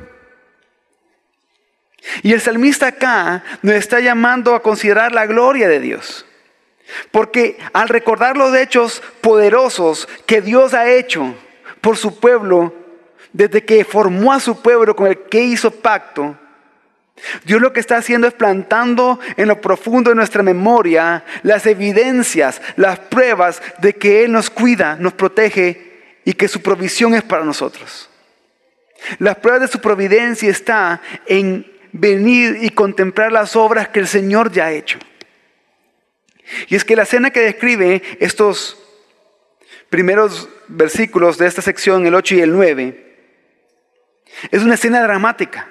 Y 2.22 2.34
el 2.34 2.42
salmista 2.42 2.88
acá 2.88 3.44
nos 3.62 3.76
está 3.76 4.00
llamando 4.00 4.56
a 4.56 4.62
considerar 4.62 5.12
la 5.12 5.26
gloria 5.26 5.68
de 5.68 5.80
Dios. 5.80 6.26
Porque 7.12 7.58
al 7.74 7.90
recordar 7.90 8.38
los 8.38 8.56
hechos 8.56 9.02
poderosos 9.22 10.08
que 10.26 10.42
Dios 10.42 10.74
ha 10.74 10.90
hecho, 10.90 11.36
por 11.86 11.98
su 11.98 12.20
pueblo, 12.20 12.74
desde 13.32 13.64
que 13.64 13.86
formó 13.86 14.34
a 14.34 14.40
su 14.40 14.60
pueblo 14.60 14.96
con 14.96 15.06
el 15.06 15.20
que 15.20 15.44
hizo 15.44 15.70
pacto, 15.70 16.36
Dios 17.44 17.62
lo 17.62 17.74
que 17.74 17.80
está 17.80 17.98
haciendo 17.98 18.26
es 18.26 18.34
plantando 18.34 19.20
en 19.38 19.50
lo 19.50 19.62
profundo 19.62 20.10
de 20.10 20.16
nuestra 20.16 20.42
memoria 20.42 21.24
las 21.44 21.68
evidencias, 21.68 22.60
las 22.76 22.98
pruebas 22.98 23.62
de 23.78 23.94
que 23.94 24.24
Él 24.24 24.32
nos 24.32 24.50
cuida, 24.50 24.96
nos 24.96 25.14
protege 25.14 26.18
y 26.26 26.34
que 26.34 26.48
su 26.48 26.64
provisión 26.64 27.14
es 27.14 27.22
para 27.22 27.46
nosotros. 27.46 28.10
Las 29.20 29.36
pruebas 29.36 29.62
de 29.62 29.68
su 29.68 29.80
providencia 29.80 30.50
está 30.50 31.04
en 31.28 31.72
venir 31.92 32.58
y 32.64 32.72
contemplar 32.72 33.32
las 33.32 33.56
obras 33.56 33.90
que 33.90 34.00
el 34.00 34.08
Señor 34.08 34.52
ya 34.52 34.66
ha 34.66 34.72
hecho. 34.72 34.98
Y 36.68 36.76
es 36.76 36.84
que 36.84 36.96
la 36.96 37.04
escena 37.04 37.30
que 37.30 37.42
describe 37.42 38.02
estos 38.20 38.85
primeros 39.90 40.50
versículos 40.68 41.38
de 41.38 41.48
esta 41.48 41.62
sección, 41.62 42.06
el 42.06 42.16
8 42.16 42.36
y 42.36 42.42
el 42.42 42.52
9, 42.52 43.18
es 44.52 44.64
una 44.64 44.76
escena 44.76 45.02
dramática. 45.02 45.68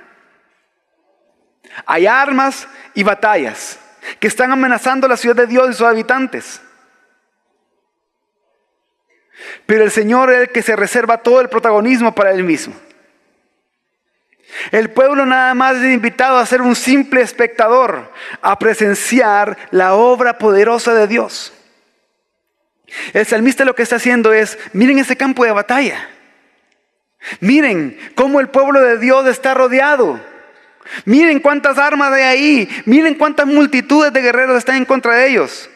Hay 1.86 2.06
armas 2.06 2.68
y 2.94 3.02
batallas 3.02 3.78
que 4.20 4.28
están 4.28 4.52
amenazando 4.52 5.08
la 5.08 5.16
ciudad 5.16 5.36
de 5.36 5.46
Dios 5.46 5.70
y 5.70 5.72
sus 5.72 5.86
habitantes. 5.86 6.60
Pero 9.66 9.84
el 9.84 9.90
Señor 9.90 10.30
es 10.30 10.38
el 10.40 10.48
que 10.50 10.62
se 10.62 10.76
reserva 10.76 11.18
todo 11.18 11.40
el 11.40 11.48
protagonismo 11.48 12.14
para 12.14 12.32
Él 12.32 12.44
mismo. 12.44 12.74
El 14.70 14.90
pueblo 14.90 15.26
nada 15.26 15.54
más 15.54 15.76
es 15.76 15.92
invitado 15.92 16.38
a 16.38 16.46
ser 16.46 16.62
un 16.62 16.76
simple 16.76 17.20
espectador, 17.22 18.12
a 18.40 18.58
presenciar 18.58 19.56
la 19.70 19.94
obra 19.94 20.38
poderosa 20.38 20.94
de 20.94 21.08
Dios. 21.08 21.52
El 23.12 23.26
salmista 23.26 23.64
lo 23.64 23.74
que 23.74 23.82
está 23.82 23.96
haciendo 23.96 24.32
es, 24.32 24.58
miren 24.72 24.98
ese 24.98 25.16
campo 25.16 25.44
de 25.44 25.52
batalla. 25.52 26.08
Miren 27.40 27.98
cómo 28.14 28.40
el 28.40 28.48
pueblo 28.48 28.80
de 28.80 28.98
Dios 28.98 29.26
está 29.26 29.54
rodeado. 29.54 30.20
Miren 31.04 31.40
cuántas 31.40 31.78
armas 31.78 32.12
hay 32.12 32.22
ahí. 32.22 32.82
Miren 32.84 33.14
cuántas 33.14 33.46
multitudes 33.46 34.12
de 34.12 34.20
guerreros 34.20 34.58
están 34.58 34.76
en 34.76 34.84
contra 34.84 35.16
de 35.16 35.28
ellos. 35.28 35.70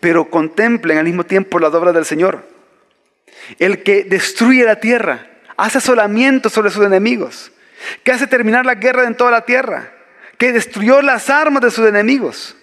Pero 0.00 0.30
contemplen 0.30 0.98
al 0.98 1.04
mismo 1.04 1.24
tiempo 1.24 1.58
las 1.58 1.74
obras 1.74 1.94
del 1.94 2.04
Señor. 2.04 2.48
El 3.58 3.82
que 3.82 4.04
destruye 4.04 4.64
la 4.64 4.76
tierra, 4.76 5.26
hace 5.56 5.78
asolamiento 5.78 6.48
sobre 6.48 6.70
sus 6.70 6.84
enemigos, 6.84 7.52
que 8.02 8.12
hace 8.12 8.26
terminar 8.26 8.64
la 8.64 8.74
guerra 8.74 9.04
en 9.04 9.16
toda 9.16 9.30
la 9.30 9.44
tierra, 9.44 9.92
que 10.38 10.52
destruyó 10.52 11.02
las 11.02 11.28
armas 11.30 11.62
de 11.62 11.70
sus 11.70 11.86
enemigos. 11.86 12.56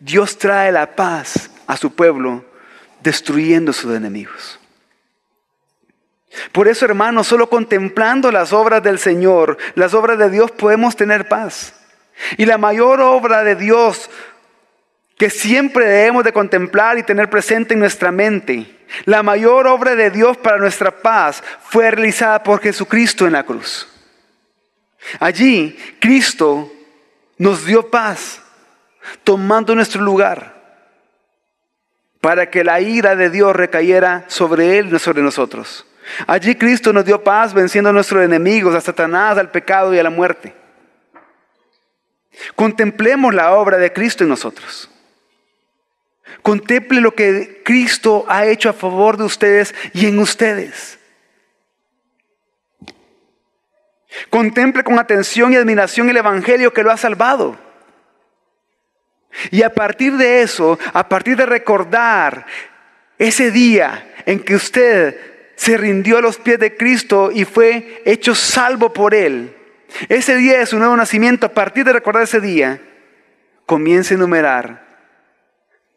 Dios 0.00 0.38
trae 0.38 0.72
la 0.72 0.94
paz 0.94 1.50
a 1.66 1.76
su 1.76 1.94
pueblo 1.94 2.44
destruyendo 3.00 3.72
sus 3.72 3.94
enemigos. 3.94 4.58
Por 6.52 6.68
eso, 6.68 6.84
hermanos, 6.84 7.26
solo 7.26 7.48
contemplando 7.48 8.30
las 8.30 8.52
obras 8.52 8.82
del 8.82 8.98
Señor, 8.98 9.56
las 9.74 9.94
obras 9.94 10.18
de 10.18 10.30
Dios, 10.30 10.50
podemos 10.50 10.94
tener 10.94 11.28
paz. 11.28 11.74
Y 12.36 12.44
la 12.44 12.58
mayor 12.58 13.00
obra 13.00 13.44
de 13.44 13.56
Dios 13.56 14.10
que 15.16 15.30
siempre 15.30 15.84
debemos 15.86 16.22
de 16.22 16.32
contemplar 16.32 16.96
y 16.96 17.02
tener 17.02 17.28
presente 17.28 17.74
en 17.74 17.80
nuestra 17.80 18.12
mente, 18.12 18.78
la 19.04 19.22
mayor 19.22 19.66
obra 19.66 19.96
de 19.96 20.10
Dios 20.10 20.36
para 20.36 20.58
nuestra 20.58 21.02
paz 21.02 21.42
fue 21.60 21.90
realizada 21.90 22.42
por 22.42 22.60
Jesucristo 22.60 23.26
en 23.26 23.32
la 23.32 23.44
cruz. 23.44 23.88
Allí 25.18 25.76
Cristo 26.00 26.72
nos 27.36 27.64
dio 27.66 27.90
paz, 27.90 28.40
tomando 29.24 29.74
nuestro 29.74 30.02
lugar, 30.02 30.54
para 32.20 32.50
que 32.50 32.64
la 32.64 32.80
ira 32.80 33.16
de 33.16 33.30
Dios 33.30 33.54
recayera 33.54 34.24
sobre 34.28 34.78
Él 34.78 34.90
no 34.90 34.98
sobre 34.98 35.22
nosotros. 35.22 35.86
Allí 36.26 36.54
Cristo 36.54 36.92
nos 36.92 37.04
dio 37.04 37.22
paz 37.22 37.52
venciendo 37.52 37.90
a 37.90 37.92
nuestros 37.92 38.24
enemigos, 38.24 38.74
a 38.74 38.80
Satanás, 38.80 39.38
al 39.38 39.50
pecado 39.50 39.94
y 39.94 39.98
a 39.98 40.02
la 40.02 40.10
muerte. 40.10 40.54
Contemplemos 42.54 43.34
la 43.34 43.52
obra 43.52 43.76
de 43.76 43.92
Cristo 43.92 44.24
en 44.24 44.30
nosotros. 44.30 44.90
Contemple 46.42 47.00
lo 47.00 47.14
que 47.14 47.62
Cristo 47.64 48.24
ha 48.28 48.46
hecho 48.46 48.70
a 48.70 48.72
favor 48.72 49.16
de 49.16 49.24
ustedes 49.24 49.74
y 49.92 50.06
en 50.06 50.18
ustedes. 50.18 50.98
Contemple 54.30 54.84
con 54.84 54.98
atención 54.98 55.52
y 55.52 55.56
admiración 55.56 56.08
el 56.08 56.16
Evangelio 56.16 56.72
que 56.72 56.82
lo 56.82 56.90
ha 56.90 56.96
salvado. 56.96 57.67
Y 59.50 59.62
a 59.62 59.70
partir 59.70 60.16
de 60.16 60.42
eso, 60.42 60.78
a 60.92 61.08
partir 61.08 61.36
de 61.36 61.46
recordar 61.46 62.46
ese 63.18 63.50
día 63.50 64.14
en 64.26 64.40
que 64.40 64.54
usted 64.54 65.16
se 65.56 65.76
rindió 65.76 66.18
a 66.18 66.22
los 66.22 66.38
pies 66.38 66.58
de 66.58 66.76
Cristo 66.76 67.30
y 67.32 67.44
fue 67.44 68.02
hecho 68.04 68.34
salvo 68.34 68.92
por 68.92 69.14
Él, 69.14 69.54
ese 70.08 70.36
día 70.36 70.58
de 70.58 70.66
su 70.66 70.78
nuevo 70.78 70.96
nacimiento, 70.96 71.46
a 71.46 71.54
partir 71.54 71.84
de 71.84 71.92
recordar 71.92 72.22
ese 72.22 72.40
día, 72.40 72.80
comience 73.66 74.14
a 74.14 74.16
enumerar 74.16 74.86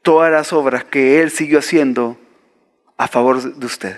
todas 0.02 0.32
las 0.32 0.54
obras 0.54 0.84
que 0.84 1.22
Él 1.22 1.32
siguió 1.32 1.60
haciendo 1.60 2.20
a 2.98 3.08
favor 3.08 3.42
de 3.42 3.66
usted. 3.66 3.98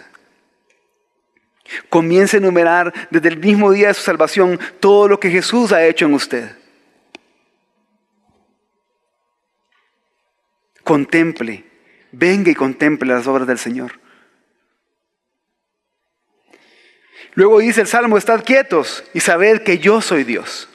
Comience 1.90 2.38
a 2.38 2.40
enumerar 2.40 2.94
desde 3.10 3.30
el 3.30 3.38
mismo 3.38 3.72
día 3.72 3.88
de 3.88 3.94
su 3.94 4.02
salvación 4.02 4.60
todo 4.80 5.08
lo 5.08 5.20
que 5.20 5.30
Jesús 5.30 5.72
ha 5.72 5.86
hecho 5.86 6.06
en 6.06 6.14
usted. 6.14 6.63
Contemple, 10.84 11.64
venga 12.12 12.52
y 12.52 12.56
contemple 12.56 13.14
las 13.14 13.28
obras 13.28 13.48
del 13.48 13.58
Señor. 13.58 14.00
Luego 17.36 17.60
dice 17.60 17.82
el 17.82 17.88
Salmo, 17.88 18.18
estad 18.18 18.44
quietos 18.44 19.04
y 19.14 19.20
sabed 19.20 19.64
que 19.64 19.80
yo 19.80 20.02
soy 20.02 20.24
Dios. 20.24 20.70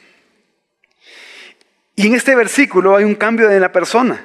Y 1.94 2.06
en 2.06 2.14
este 2.14 2.34
versículo 2.34 2.96
hay 2.96 3.04
un 3.04 3.14
cambio 3.14 3.50
en 3.50 3.60
la 3.60 3.72
persona. 3.72 4.24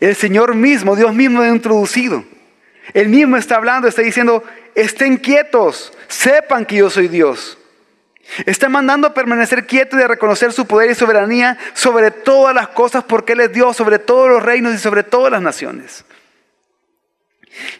El 0.00 0.16
Señor 0.16 0.54
mismo, 0.54 0.96
Dios 0.96 1.14
mismo 1.14 1.40
ha 1.40 1.48
introducido. 1.48 2.24
Él 2.94 3.08
mismo 3.08 3.36
está 3.36 3.56
hablando, 3.56 3.88
está 3.88 4.02
diciendo, 4.02 4.42
estén 4.74 5.16
quietos, 5.16 5.92
sepan 6.08 6.64
que 6.64 6.76
yo 6.76 6.90
soy 6.90 7.08
Dios. 7.08 7.58
Está 8.44 8.68
mandando 8.68 9.06
a 9.06 9.14
permanecer 9.14 9.66
quietos 9.66 9.98
y 9.98 10.02
a 10.02 10.08
reconocer 10.08 10.52
su 10.52 10.66
poder 10.66 10.90
y 10.90 10.94
soberanía 10.94 11.56
sobre 11.74 12.10
todas 12.10 12.54
las 12.54 12.68
cosas 12.68 13.04
porque 13.04 13.32
Él 13.32 13.40
es 13.40 13.52
Dios, 13.52 13.76
sobre 13.76 13.98
todos 13.98 14.28
los 14.28 14.42
reinos 14.42 14.74
y 14.74 14.78
sobre 14.78 15.02
todas 15.02 15.32
las 15.32 15.42
naciones. 15.42 16.04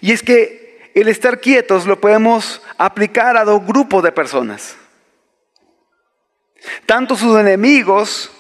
Y 0.01 0.13
es 0.13 0.23
que 0.23 0.91
el 0.95 1.09
estar 1.09 1.41
quietos 1.41 1.87
lo 1.87 2.01
podemos 2.01 2.63
aplicar 2.79 3.37
a 3.37 3.45
dos 3.45 3.65
grupos 3.67 4.03
de 4.03 4.13
personas. 4.13 4.77
Tanto 6.87 7.17
sus 7.17 7.39
enemigos 7.39 8.31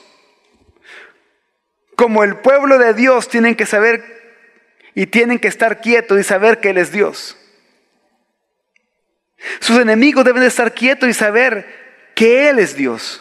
como 1.96 2.24
el 2.24 2.36
pueblo 2.36 2.78
de 2.78 2.94
Dios 2.94 3.28
tienen 3.28 3.56
que 3.56 3.66
saber 3.66 4.16
y 4.94 5.06
tienen 5.06 5.38
que 5.38 5.48
estar 5.48 5.80
quietos 5.80 6.18
y 6.18 6.22
saber 6.22 6.60
que 6.60 6.70
Él 6.70 6.78
es 6.78 6.92
Dios. 6.92 7.36
Sus 9.60 9.78
enemigos 9.78 10.24
deben 10.24 10.40
de 10.40 10.48
estar 10.48 10.72
quietos 10.72 11.08
y 11.08 11.14
saber 11.14 11.85
que 12.16 12.48
Él 12.48 12.58
es 12.58 12.74
Dios. 12.74 13.20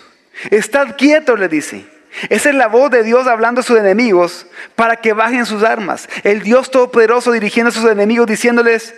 Estad 0.49 0.95
quietos, 0.95 1.37
le 1.37 1.49
dice. 1.49 1.85
Esa 2.29 2.49
es 2.49 2.55
la 2.55 2.67
voz 2.67 2.89
de 2.89 3.03
Dios 3.03 3.27
hablando 3.27 3.59
a 3.59 3.63
sus 3.63 3.77
enemigos 3.77 4.47
para 4.75 4.95
que 4.95 5.11
bajen 5.11 5.45
sus 5.45 5.63
armas. 5.63 6.07
El 6.23 6.41
Dios 6.41 6.71
Todopoderoso 6.71 7.33
dirigiendo 7.33 7.69
a 7.69 7.73
sus 7.73 7.83
enemigos 7.91 8.25
diciéndoles, 8.25 8.95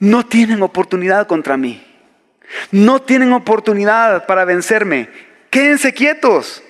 no 0.00 0.26
tienen 0.26 0.60
oportunidad 0.60 1.28
contra 1.28 1.56
mí. 1.56 1.86
No 2.72 3.00
tienen 3.00 3.32
oportunidad 3.32 4.26
para 4.26 4.44
vencerme. 4.44 5.08
Quédense 5.50 5.94
quietos. 5.94 6.64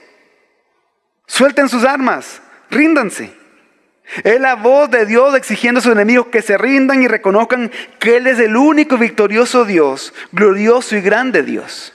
Suelten 1.27 1.71
sus 1.71 1.85
armas, 1.85 2.43
ríndanse. 2.71 3.33
Es 4.25 4.39
la 4.39 4.57
voz 4.57 4.91
de 4.91 5.07
Dios 5.07 5.35
exigiendo 5.35 5.79
a 5.79 5.83
sus 5.83 5.93
enemigos 5.93 6.27
que 6.27 6.43
se 6.43 6.59
rindan 6.59 7.03
y 7.03 7.09
reconozcan 7.09 7.73
que 7.99 8.19
Él 8.19 8.27
es 8.27 8.39
el 8.39 8.57
único 8.57 8.99
victorioso 8.99 9.65
Dios, 9.65 10.13
glorioso 10.33 10.97
y 10.97 11.01
grande 11.01 11.43
Dios. 11.43 11.95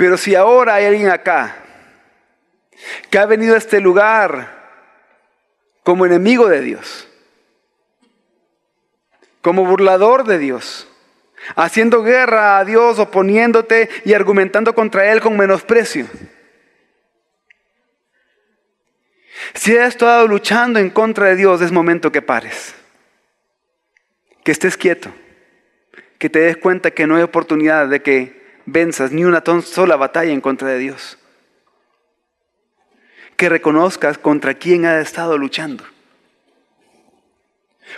Pero 0.00 0.16
si 0.16 0.34
ahora 0.34 0.76
hay 0.76 0.86
alguien 0.86 1.10
acá 1.10 1.56
que 3.10 3.18
ha 3.18 3.26
venido 3.26 3.54
a 3.54 3.58
este 3.58 3.82
lugar 3.82 4.50
como 5.82 6.06
enemigo 6.06 6.48
de 6.48 6.62
Dios, 6.62 7.06
como 9.42 9.66
burlador 9.66 10.24
de 10.24 10.38
Dios, 10.38 10.88
haciendo 11.54 12.02
guerra 12.02 12.56
a 12.56 12.64
Dios, 12.64 12.98
oponiéndote 12.98 13.90
y 14.06 14.14
argumentando 14.14 14.74
contra 14.74 15.12
Él 15.12 15.20
con 15.20 15.36
menosprecio. 15.36 16.06
Si 19.52 19.76
has 19.76 19.88
estado 19.88 20.26
luchando 20.26 20.78
en 20.78 20.88
contra 20.88 21.26
de 21.26 21.36
Dios, 21.36 21.60
es 21.60 21.72
momento 21.72 22.10
que 22.10 22.22
pares, 22.22 22.74
que 24.44 24.52
estés 24.52 24.78
quieto, 24.78 25.12
que 26.18 26.30
te 26.30 26.38
des 26.38 26.56
cuenta 26.56 26.90
que 26.90 27.06
no 27.06 27.16
hay 27.16 27.22
oportunidad 27.22 27.86
de 27.86 28.00
que 28.00 28.39
venzas 28.72 29.12
ni 29.12 29.24
una 29.24 29.42
sola 29.62 29.96
batalla 29.96 30.32
en 30.32 30.40
contra 30.40 30.68
de 30.68 30.78
Dios. 30.78 31.18
Que 33.36 33.48
reconozcas 33.48 34.18
contra 34.18 34.54
quién 34.54 34.84
has 34.86 35.02
estado 35.02 35.38
luchando 35.38 35.84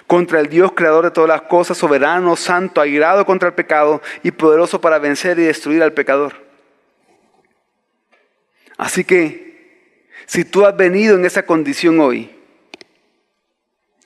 contra 0.06 0.40
el 0.40 0.48
Dios 0.48 0.72
creador 0.72 1.04
de 1.04 1.10
todas 1.10 1.28
las 1.28 1.42
cosas, 1.42 1.76
soberano, 1.78 2.36
santo, 2.36 2.80
airado 2.80 3.24
contra 3.24 3.48
el 3.48 3.54
pecado 3.54 4.02
y 4.22 4.30
poderoso 4.30 4.80
para 4.80 4.98
vencer 4.98 5.38
y 5.38 5.44
destruir 5.44 5.82
al 5.82 5.92
pecador. 5.92 6.34
Así 8.76 9.04
que, 9.04 10.08
si 10.26 10.44
tú 10.44 10.64
has 10.64 10.76
venido 10.76 11.16
en 11.16 11.24
esa 11.24 11.44
condición 11.44 12.00
hoy, 12.00 12.34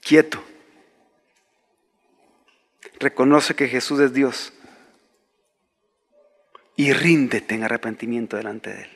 quieto, 0.01 0.43
reconoce 2.99 3.55
que 3.55 3.69
Jesús 3.69 4.01
es 4.01 4.13
Dios 4.13 4.53
y 6.77 6.93
ríndete 6.93 7.55
en 7.55 7.65
arrepentimiento 7.65 8.37
delante 8.37 8.71
de 8.71 8.83
Él. 8.83 8.91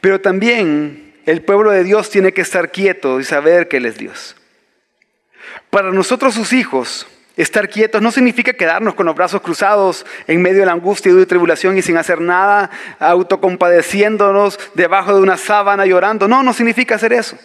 Pero 0.00 0.20
también 0.20 1.14
el 1.24 1.42
pueblo 1.42 1.70
de 1.70 1.84
Dios 1.84 2.10
tiene 2.10 2.32
que 2.32 2.42
estar 2.42 2.70
quieto 2.70 3.20
y 3.20 3.24
saber 3.24 3.68
que 3.68 3.78
Él 3.78 3.86
es 3.86 3.96
Dios. 3.96 4.36
Para 5.70 5.90
nosotros 5.90 6.34
sus 6.34 6.52
hijos, 6.52 7.06
estar 7.36 7.68
quietos 7.68 8.02
no 8.02 8.12
significa 8.12 8.52
quedarnos 8.52 8.94
con 8.94 9.06
los 9.06 9.16
brazos 9.16 9.40
cruzados 9.40 10.04
en 10.26 10.42
medio 10.42 10.60
de 10.60 10.66
la 10.66 10.72
angustia 10.72 11.12
y 11.12 11.26
tribulación 11.26 11.78
y 11.78 11.82
sin 11.82 11.96
hacer 11.96 12.20
nada, 12.20 12.70
autocompadeciéndonos 12.98 14.58
debajo 14.74 15.14
de 15.14 15.20
una 15.20 15.36
sábana 15.36 15.86
llorando. 15.86 16.28
No, 16.28 16.42
no 16.42 16.52
significa 16.52 16.96
hacer 16.96 17.12
eso. 17.12 17.38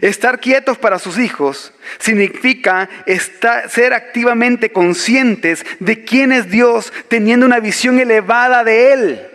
Estar 0.00 0.40
quietos 0.40 0.78
para 0.78 0.98
sus 0.98 1.18
hijos 1.18 1.72
significa 1.98 2.88
ser 3.68 3.92
activamente 3.92 4.70
conscientes 4.70 5.64
de 5.78 6.04
quién 6.04 6.32
es 6.32 6.50
Dios, 6.50 6.92
teniendo 7.08 7.46
una 7.46 7.60
visión 7.60 8.00
elevada 8.00 8.64
de 8.64 8.92
Él. 8.92 9.30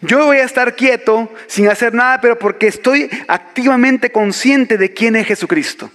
Yo 0.00 0.26
voy 0.26 0.38
a 0.38 0.44
estar 0.44 0.76
quieto 0.76 1.30
sin 1.48 1.68
hacer 1.68 1.92
nada, 1.92 2.20
pero 2.20 2.38
porque 2.38 2.68
estoy 2.68 3.10
activamente 3.28 4.12
consciente 4.12 4.78
de 4.78 4.92
quién 4.92 5.16
es 5.16 5.26
Jesucristo. 5.26 5.90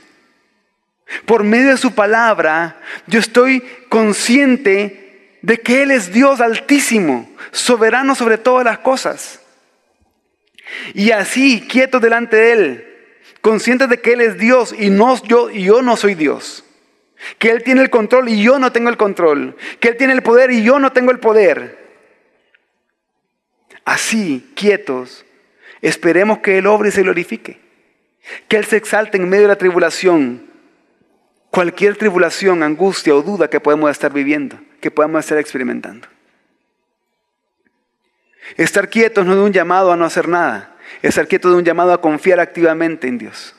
Por 1.26 1.44
medio 1.44 1.70
de 1.70 1.78
su 1.78 1.96
palabra, 1.96 2.82
yo 3.08 3.20
estoy 3.20 3.62
consciente 3.90 5.40
de 5.42 5.60
que 5.62 5.84
Él 5.84 5.92
es 5.92 6.12
Dios 6.12 6.42
altísimo, 6.42 7.30
soberano 7.52 8.14
sobre 8.14 8.38
todas 8.38 8.66
las 8.66 8.80
cosas. 8.80 9.40
Y 10.94 11.12
así, 11.12 11.62
quieto 11.62 12.00
delante 12.00 12.36
de 12.36 12.52
Él, 12.52 12.88
conscientes 13.42 13.90
de 13.90 14.00
que 14.00 14.14
Él 14.14 14.22
es 14.22 14.38
Dios 14.38 14.74
y, 14.78 14.90
no, 14.90 15.22
yo, 15.24 15.50
y 15.50 15.64
yo 15.64 15.82
no 15.82 15.98
soy 15.98 16.16
Dios. 16.16 16.64
Que 17.40 17.50
Él 17.50 17.64
tiene 17.64 17.82
el 17.82 17.90
control 17.90 18.30
y 18.30 18.42
yo 18.42 18.60
no 18.60 18.72
tengo 18.72 18.90
el 18.90 18.98
control. 18.98 19.56
Que 19.80 19.90
Él 19.90 19.98
tiene 19.98 20.14
el 20.14 20.22
poder 20.22 20.52
y 20.52 20.64
yo 20.64 20.80
no 20.80 20.92
tengo 20.92 21.12
el 21.12 21.20
poder. 21.20 21.78
Así, 23.86 24.52
quietos, 24.56 25.26
esperemos 25.82 26.40
que 26.40 26.58
Él 26.58 26.68
obre 26.68 26.90
y 26.90 26.92
se 26.92 27.04
glorifique. 27.04 27.60
Que 28.48 28.58
Él 28.58 28.66
se 28.66 28.78
exalte 28.78 29.18
en 29.18 29.30
medio 29.30 29.44
de 29.44 29.50
la 29.50 29.58
tribulación. 29.58 30.46
Cualquier 31.50 31.96
tribulación, 31.96 32.62
angustia 32.62 33.16
o 33.16 33.22
duda 33.22 33.50
que 33.50 33.60
podemos 33.60 33.90
estar 33.90 34.12
viviendo, 34.12 34.60
que 34.82 34.92
podamos 34.92 35.22
estar 35.22 35.38
experimentando. 35.38 36.08
Estar 38.56 38.90
quietos 38.90 39.26
no 39.26 39.34
es 39.34 39.40
un 39.40 39.52
llamado 39.52 39.92
a 39.92 39.98
no 39.98 40.06
hacer 40.06 40.28
nada. 40.28 40.76
Estar 41.02 41.28
quietos 41.28 41.52
es 41.52 41.58
un 41.58 41.66
llamado 41.66 41.92
a 41.92 42.02
confiar 42.02 42.40
activamente 42.40 43.08
en 43.08 43.18
Dios. 43.18 43.56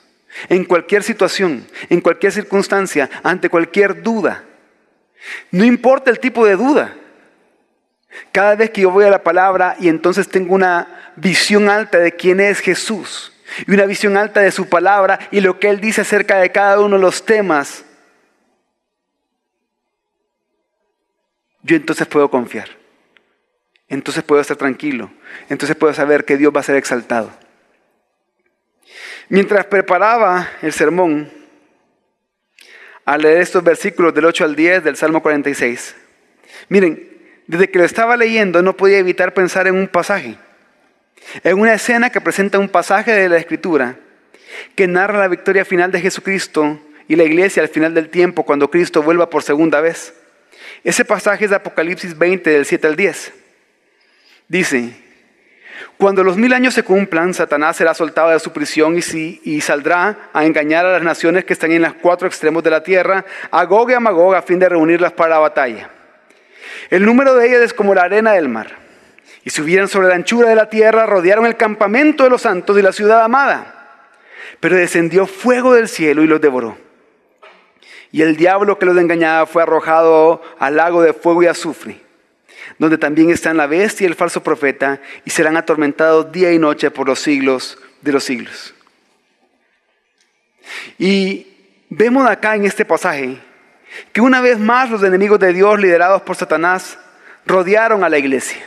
En 0.48 0.64
cualquier 0.64 1.02
situación, 1.02 1.66
en 1.88 2.00
cualquier 2.00 2.32
circunstancia, 2.32 3.10
ante 3.22 3.50
cualquier 3.50 4.02
duda. 4.02 4.44
No 5.50 5.64
importa 5.64 6.10
el 6.10 6.20
tipo 6.20 6.46
de 6.46 6.56
duda. 6.56 6.94
Cada 8.32 8.54
vez 8.54 8.70
que 8.70 8.82
yo 8.82 8.90
voy 8.90 9.04
a 9.04 9.10
la 9.10 9.22
palabra 9.22 9.76
y 9.78 9.88
entonces 9.88 10.28
tengo 10.28 10.54
una 10.54 11.12
visión 11.16 11.68
alta 11.68 11.98
de 11.98 12.12
quién 12.12 12.40
es 12.40 12.60
Jesús 12.60 13.32
y 13.66 13.72
una 13.72 13.86
visión 13.86 14.16
alta 14.16 14.40
de 14.40 14.50
su 14.50 14.68
palabra 14.68 15.18
y 15.30 15.40
lo 15.40 15.58
que 15.58 15.68
Él 15.68 15.80
dice 15.80 16.00
acerca 16.00 16.38
de 16.38 16.50
cada 16.50 16.80
uno 16.80 16.96
de 16.96 17.02
los 17.02 17.24
temas, 17.24 17.84
yo 21.62 21.76
entonces 21.76 22.06
puedo 22.06 22.30
confiar 22.30 22.77
entonces 23.88 24.22
puedo 24.22 24.40
estar 24.40 24.56
tranquilo, 24.56 25.10
entonces 25.48 25.76
puedo 25.76 25.94
saber 25.94 26.24
que 26.24 26.36
Dios 26.36 26.52
va 26.54 26.60
a 26.60 26.64
ser 26.64 26.76
exaltado. 26.76 27.30
Mientras 29.28 29.66
preparaba 29.66 30.48
el 30.62 30.72
sermón, 30.72 31.30
al 33.04 33.22
leer 33.22 33.38
estos 33.38 33.64
versículos 33.64 34.14
del 34.14 34.26
8 34.26 34.44
al 34.44 34.56
10 34.56 34.84
del 34.84 34.96
Salmo 34.96 35.22
46, 35.22 35.96
miren, 36.68 37.08
desde 37.46 37.70
que 37.70 37.78
lo 37.78 37.84
estaba 37.84 38.16
leyendo 38.16 38.62
no 38.62 38.76
podía 38.76 38.98
evitar 38.98 39.32
pensar 39.32 39.66
en 39.66 39.74
un 39.74 39.88
pasaje, 39.88 40.36
en 41.42 41.58
una 41.58 41.74
escena 41.74 42.10
que 42.10 42.20
presenta 42.20 42.58
un 42.58 42.68
pasaje 42.68 43.12
de 43.12 43.28
la 43.28 43.38
Escritura 43.38 43.96
que 44.74 44.86
narra 44.86 45.18
la 45.18 45.28
victoria 45.28 45.64
final 45.64 45.90
de 45.90 46.00
Jesucristo 46.00 46.80
y 47.06 47.16
la 47.16 47.24
iglesia 47.24 47.62
al 47.62 47.68
final 47.68 47.94
del 47.94 48.10
tiempo 48.10 48.44
cuando 48.44 48.70
Cristo 48.70 49.02
vuelva 49.02 49.30
por 49.30 49.42
segunda 49.42 49.80
vez. 49.80 50.14
Ese 50.84 51.04
pasaje 51.04 51.44
es 51.44 51.50
de 51.50 51.56
Apocalipsis 51.56 52.16
20 52.16 52.50
del 52.50 52.64
7 52.64 52.86
al 52.86 52.96
10. 52.96 53.32
Dice, 54.48 54.94
cuando 55.98 56.24
los 56.24 56.38
mil 56.38 56.54
años 56.54 56.72
se 56.72 56.82
cumplan, 56.82 57.34
Satanás 57.34 57.76
será 57.76 57.92
soltado 57.92 58.30
de 58.30 58.38
su 58.38 58.50
prisión 58.52 58.96
y, 58.96 59.60
saldrá 59.60 60.30
a 60.32 60.46
engañar 60.46 60.86
a 60.86 60.92
las 60.92 61.02
naciones 61.02 61.44
que 61.44 61.52
están 61.52 61.72
en 61.72 61.82
los 61.82 61.92
cuatro 61.94 62.26
extremos 62.26 62.62
de 62.62 62.70
la 62.70 62.82
tierra, 62.82 63.26
a 63.50 63.64
Gog 63.64 63.90
y 63.90 63.94
a 63.94 64.00
Magog, 64.00 64.34
a 64.34 64.42
fin 64.42 64.58
de 64.58 64.68
reunirlas 64.68 65.12
para 65.12 65.30
la 65.30 65.38
batalla. 65.40 65.90
El 66.88 67.04
número 67.04 67.34
de 67.34 67.46
ellas 67.46 67.60
es 67.60 67.74
como 67.74 67.94
la 67.94 68.04
arena 68.04 68.32
del 68.32 68.48
mar. 68.48 68.78
Y 69.44 69.50
subieron 69.50 69.88
sobre 69.88 70.08
la 70.08 70.14
anchura 70.14 70.48
de 70.48 70.54
la 70.54 70.70
tierra, 70.70 71.04
rodearon 71.04 71.44
el 71.44 71.56
campamento 71.56 72.24
de 72.24 72.30
los 72.30 72.42
santos 72.42 72.78
y 72.78 72.82
la 72.82 72.92
ciudad 72.92 73.22
amada. 73.22 73.74
Pero 74.60 74.76
descendió 74.76 75.26
fuego 75.26 75.74
del 75.74 75.88
cielo 75.88 76.22
y 76.22 76.26
los 76.26 76.40
devoró. 76.40 76.78
Y 78.12 78.22
el 78.22 78.36
diablo 78.36 78.78
que 78.78 78.86
los 78.86 78.96
engañaba 78.96 79.46
fue 79.46 79.62
arrojado 79.62 80.42
al 80.58 80.76
lago 80.76 81.02
de 81.02 81.12
fuego 81.12 81.42
y 81.42 81.46
azufre 81.46 82.07
donde 82.78 82.98
también 82.98 83.30
están 83.30 83.56
la 83.56 83.66
bestia 83.66 84.04
y 84.04 84.08
el 84.08 84.14
falso 84.14 84.42
profeta, 84.42 85.00
y 85.24 85.30
serán 85.30 85.56
atormentados 85.56 86.30
día 86.32 86.52
y 86.52 86.58
noche 86.58 86.90
por 86.90 87.08
los 87.08 87.18
siglos 87.18 87.78
de 88.00 88.12
los 88.12 88.24
siglos. 88.24 88.74
Y 90.98 91.46
vemos 91.90 92.28
acá 92.28 92.54
en 92.54 92.64
este 92.64 92.84
pasaje 92.84 93.38
que 94.12 94.20
una 94.20 94.40
vez 94.40 94.58
más 94.58 94.90
los 94.90 95.02
enemigos 95.02 95.40
de 95.40 95.52
Dios, 95.52 95.80
liderados 95.80 96.22
por 96.22 96.36
Satanás, 96.36 96.98
rodearon 97.46 98.04
a 98.04 98.08
la 98.08 98.18
iglesia. 98.18 98.62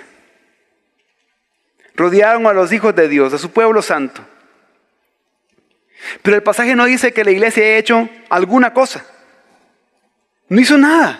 Rodearon 1.96 2.48
a 2.48 2.54
los 2.54 2.72
hijos 2.74 2.96
de 2.96 3.08
Dios, 3.08 3.34
a 3.34 3.38
su 3.38 3.52
pueblo 3.52 3.82
santo. 3.82 4.26
Pero 6.22 6.36
el 6.36 6.44
pasaje 6.44 6.76
no 6.76 6.86
dice 6.86 7.14
que 7.14 7.24
la 7.24 7.32
iglesia 7.32 7.64
haya 7.64 7.78
hecho 7.78 8.10
alguna 8.30 8.74
cosa. 8.74 9.06
No 10.50 10.60
hizo 10.60 10.78
nada. 10.78 11.20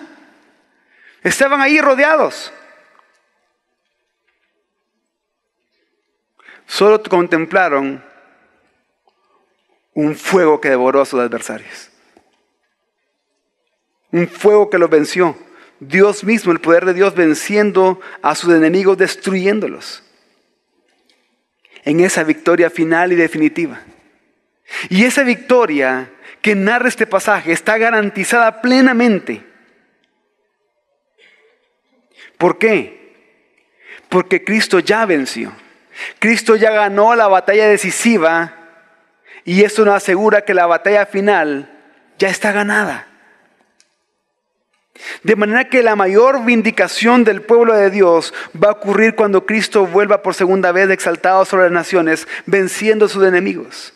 Estaban 1.22 1.60
ahí 1.60 1.80
rodeados. 1.80 2.52
Solo 6.72 7.02
contemplaron 7.02 8.02
un 9.92 10.16
fuego 10.16 10.58
que 10.58 10.70
devoró 10.70 11.02
a 11.02 11.04
sus 11.04 11.20
adversarios. 11.20 11.90
Un 14.10 14.26
fuego 14.26 14.70
que 14.70 14.78
los 14.78 14.88
venció. 14.88 15.36
Dios 15.80 16.24
mismo, 16.24 16.50
el 16.50 16.60
poder 16.60 16.86
de 16.86 16.94
Dios 16.94 17.14
venciendo 17.14 18.00
a 18.22 18.34
sus 18.34 18.54
enemigos, 18.54 18.96
destruyéndolos. 18.96 20.02
En 21.84 22.00
esa 22.00 22.24
victoria 22.24 22.70
final 22.70 23.12
y 23.12 23.16
definitiva. 23.16 23.82
Y 24.88 25.04
esa 25.04 25.24
victoria 25.24 26.10
que 26.40 26.54
narra 26.54 26.88
este 26.88 27.06
pasaje 27.06 27.52
está 27.52 27.76
garantizada 27.76 28.62
plenamente. 28.62 29.44
¿Por 32.38 32.56
qué? 32.56 33.14
Porque 34.08 34.42
Cristo 34.42 34.78
ya 34.78 35.04
venció. 35.04 35.52
Cristo 36.18 36.56
ya 36.56 36.70
ganó 36.70 37.14
la 37.14 37.28
batalla 37.28 37.68
decisiva 37.68 38.54
y 39.44 39.64
eso 39.64 39.84
nos 39.84 39.94
asegura 39.94 40.44
que 40.44 40.54
la 40.54 40.66
batalla 40.66 41.06
final 41.06 41.70
ya 42.18 42.28
está 42.28 42.52
ganada. 42.52 43.08
De 45.22 45.36
manera 45.36 45.68
que 45.68 45.82
la 45.82 45.96
mayor 45.96 46.44
vindicación 46.44 47.24
del 47.24 47.42
pueblo 47.42 47.74
de 47.74 47.90
Dios 47.90 48.32
va 48.62 48.68
a 48.68 48.72
ocurrir 48.72 49.14
cuando 49.14 49.46
Cristo 49.46 49.86
vuelva 49.86 50.22
por 50.22 50.34
segunda 50.34 50.70
vez 50.70 50.90
exaltado 50.90 51.44
sobre 51.44 51.64
las 51.64 51.72
naciones, 51.72 52.28
venciendo 52.46 53.06
a 53.06 53.08
sus 53.08 53.24
enemigos. 53.24 53.94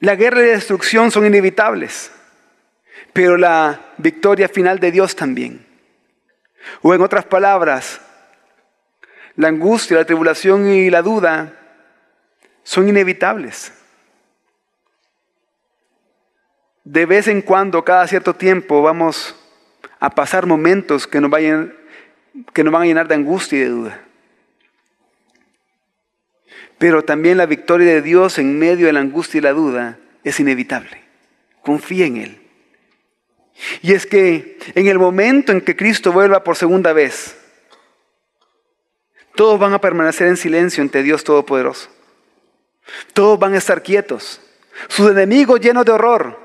La 0.00 0.14
guerra 0.14 0.40
y 0.40 0.46
la 0.46 0.52
destrucción 0.52 1.10
son 1.10 1.26
inevitables, 1.26 2.12
pero 3.12 3.36
la 3.36 3.80
victoria 3.98 4.48
final 4.48 4.78
de 4.78 4.92
Dios 4.92 5.16
también. 5.16 5.66
O 6.82 6.94
en 6.94 7.02
otras 7.02 7.24
palabras, 7.24 8.00
la 9.38 9.46
angustia, 9.46 9.96
la 9.96 10.04
tribulación 10.04 10.68
y 10.68 10.90
la 10.90 11.00
duda 11.00 11.54
son 12.64 12.88
inevitables. 12.88 13.72
De 16.82 17.06
vez 17.06 17.28
en 17.28 17.40
cuando, 17.42 17.84
cada 17.84 18.08
cierto 18.08 18.34
tiempo, 18.34 18.82
vamos 18.82 19.36
a 20.00 20.10
pasar 20.10 20.46
momentos 20.46 21.06
que 21.06 21.20
nos, 21.20 21.30
vayan, 21.30 21.72
que 22.52 22.64
nos 22.64 22.72
van 22.72 22.82
a 22.82 22.86
llenar 22.86 23.06
de 23.06 23.14
angustia 23.14 23.58
y 23.58 23.62
de 23.62 23.68
duda. 23.68 24.00
Pero 26.76 27.04
también 27.04 27.38
la 27.38 27.46
victoria 27.46 27.92
de 27.92 28.02
Dios 28.02 28.40
en 28.40 28.58
medio 28.58 28.86
de 28.86 28.92
la 28.92 29.00
angustia 29.00 29.38
y 29.38 29.42
la 29.42 29.52
duda 29.52 30.00
es 30.24 30.40
inevitable. 30.40 31.00
Confía 31.62 32.06
en 32.06 32.16
Él. 32.16 32.42
Y 33.82 33.92
es 33.92 34.04
que 34.04 34.58
en 34.74 34.88
el 34.88 34.98
momento 34.98 35.52
en 35.52 35.60
que 35.60 35.76
Cristo 35.76 36.10
vuelva 36.10 36.42
por 36.42 36.56
segunda 36.56 36.92
vez, 36.92 37.37
todos 39.38 39.60
van 39.60 39.72
a 39.72 39.80
permanecer 39.80 40.26
en 40.26 40.36
silencio 40.36 40.82
ante 40.82 41.00
Dios 41.00 41.22
Todopoderoso. 41.22 41.88
Todos 43.12 43.38
van 43.38 43.54
a 43.54 43.58
estar 43.58 43.84
quietos. 43.84 44.40
Sus 44.88 45.12
enemigos 45.12 45.60
llenos 45.60 45.84
de 45.84 45.92
horror. 45.92 46.36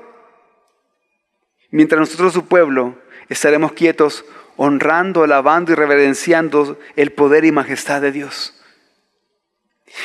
Mientras 1.72 1.98
nosotros, 1.98 2.32
su 2.32 2.46
pueblo, 2.46 2.94
estaremos 3.28 3.72
quietos, 3.72 4.24
honrando, 4.56 5.24
alabando 5.24 5.72
y 5.72 5.74
reverenciando 5.74 6.78
el 6.94 7.10
poder 7.10 7.44
y 7.44 7.50
majestad 7.50 8.00
de 8.00 8.12
Dios. 8.12 8.62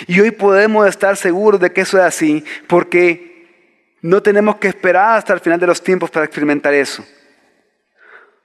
Y 0.08 0.20
hoy 0.22 0.32
podemos 0.32 0.88
estar 0.88 1.16
seguros 1.16 1.62
de 1.62 1.72
que 1.72 1.82
eso 1.82 2.00
es 2.00 2.04
así, 2.04 2.44
porque 2.66 3.94
no 4.02 4.24
tenemos 4.24 4.56
que 4.56 4.68
esperar 4.68 5.16
hasta 5.16 5.34
el 5.34 5.42
final 5.42 5.60
de 5.60 5.68
los 5.68 5.84
tiempos 5.84 6.10
para 6.10 6.26
experimentar 6.26 6.74
eso. 6.74 7.06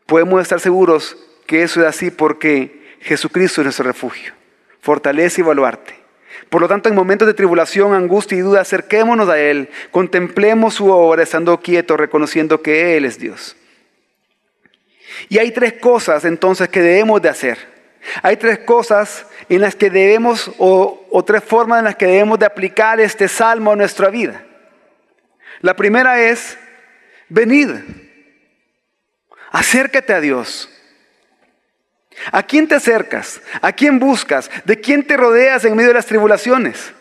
Podemos 0.05 0.43
estar 0.43 0.61
seguros 0.61 1.17
que 1.47 1.63
eso 1.63 1.81
es 1.81 1.87
así 1.87 2.11
porque 2.11 2.84
Jesucristo 3.05 3.61
es 3.61 3.67
nuestro 3.67 3.85
refugio. 3.85 4.33
fortaleza 4.81 5.41
y 5.41 5.45
baluarte. 5.45 5.95
Por 6.51 6.61
lo 6.61 6.69
tanto, 6.69 6.91
en 6.91 6.95
momentos 6.95 7.27
de 7.27 7.33
tribulación, 7.33 7.95
angustia 7.95 8.37
y 8.37 8.43
duda, 8.43 8.61
acerquémonos 8.61 9.29
a 9.31 9.39
Él, 9.39 9.71
contemplemos 9.91 10.75
su 10.75 10.91
obra, 10.91 11.23
estando 11.23 11.59
quietos, 11.61 11.99
reconociendo 11.99 12.61
que 12.61 12.97
Él 12.97 13.07
es 13.07 13.19
Dios. 13.19 13.57
Y 15.29 15.39
hay 15.39 15.53
tres 15.53 15.75
cosas 15.75 16.25
entonces 16.25 16.69
que 16.69 16.83
debemos 16.83 17.23
de 17.23 17.31
hacer. 17.31 17.59
Hay 18.23 18.37
tres 18.37 18.59
cosas 18.59 19.27
en 19.49 19.61
las 19.63 19.75
que 19.75 19.89
debemos, 19.91 20.51
o, 20.59 21.25
tres 21.27 21.43
formas 21.43 21.79
en 21.79 21.87
las 21.87 21.97
que 21.97 22.07
debemos 22.07 22.39
de 22.39 22.47
aplicar 22.47 23.01
este 23.01 23.29
salmo 23.29 23.73
a 23.73 23.77
nuestra 23.77 24.11
vida. 24.11 24.45
La 25.61 25.75
primera 25.75 26.21
es, 26.21 26.59
venid, 27.29 27.71
acércate 29.51 30.13
a 30.13 30.21
Dios. 30.21 30.69
¿A 32.33 32.43
quién 32.43 32.69
te 32.69 32.75
acercas? 32.75 33.41
¿A 33.61 33.73
quién 33.73 33.99
buscas? 33.99 34.51
¿De 34.65 34.81
quién 34.81 35.07
te 35.07 35.17
rodeas 35.17 35.65
en 35.65 35.77
medio 35.77 35.89
de 35.89 35.95
las 35.95 36.07
tribulaciones? 36.07 36.93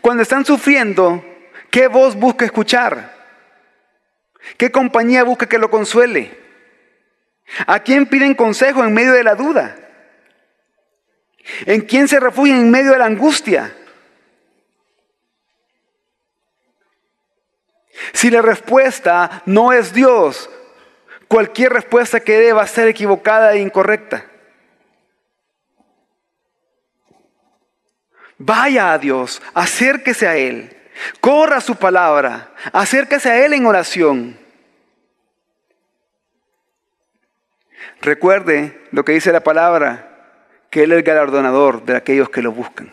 Cuando 0.00 0.22
están 0.22 0.44
sufriendo, 0.44 1.24
¿qué 1.70 1.88
voz 1.88 2.14
busca 2.14 2.44
escuchar? 2.44 3.18
¿Qué 4.56 4.70
compañía 4.70 5.24
busca 5.24 5.48
que 5.48 5.58
lo 5.58 5.70
consuele? 5.70 6.38
¿A 7.66 7.80
quién 7.80 8.06
piden 8.06 8.34
consejo 8.34 8.84
en 8.84 8.94
medio 8.94 9.12
de 9.12 9.24
la 9.24 9.34
duda? 9.34 9.76
¿En 11.66 11.82
quién 11.82 12.08
se 12.08 12.20
refugian 12.20 12.60
en 12.60 12.70
medio 12.70 12.92
de 12.92 12.98
la 12.98 13.06
angustia? 13.06 13.74
Si 18.12 18.30
la 18.30 18.40
respuesta 18.42 19.42
no 19.46 19.72
es 19.72 19.92
Dios, 19.92 20.48
cualquier 21.30 21.72
respuesta 21.72 22.18
que 22.18 22.40
dé 22.40 22.52
va 22.52 22.62
a 22.62 22.66
ser 22.66 22.88
equivocada 22.88 23.54
e 23.54 23.60
incorrecta. 23.60 24.24
Vaya 28.36 28.92
a 28.92 28.98
Dios, 28.98 29.40
acérquese 29.54 30.26
a 30.26 30.36
Él, 30.36 30.76
corra 31.20 31.60
su 31.60 31.76
palabra, 31.76 32.52
acérquese 32.72 33.30
a 33.30 33.46
Él 33.46 33.52
en 33.52 33.64
oración. 33.64 34.40
Recuerde 38.00 38.80
lo 38.90 39.04
que 39.04 39.12
dice 39.12 39.30
la 39.30 39.44
palabra, 39.44 40.40
que 40.68 40.82
Él 40.82 40.90
es 40.90 40.98
el 40.98 41.04
galardonador 41.04 41.84
de 41.84 41.94
aquellos 41.94 42.28
que 42.28 42.42
lo 42.42 42.50
buscan. 42.50 42.92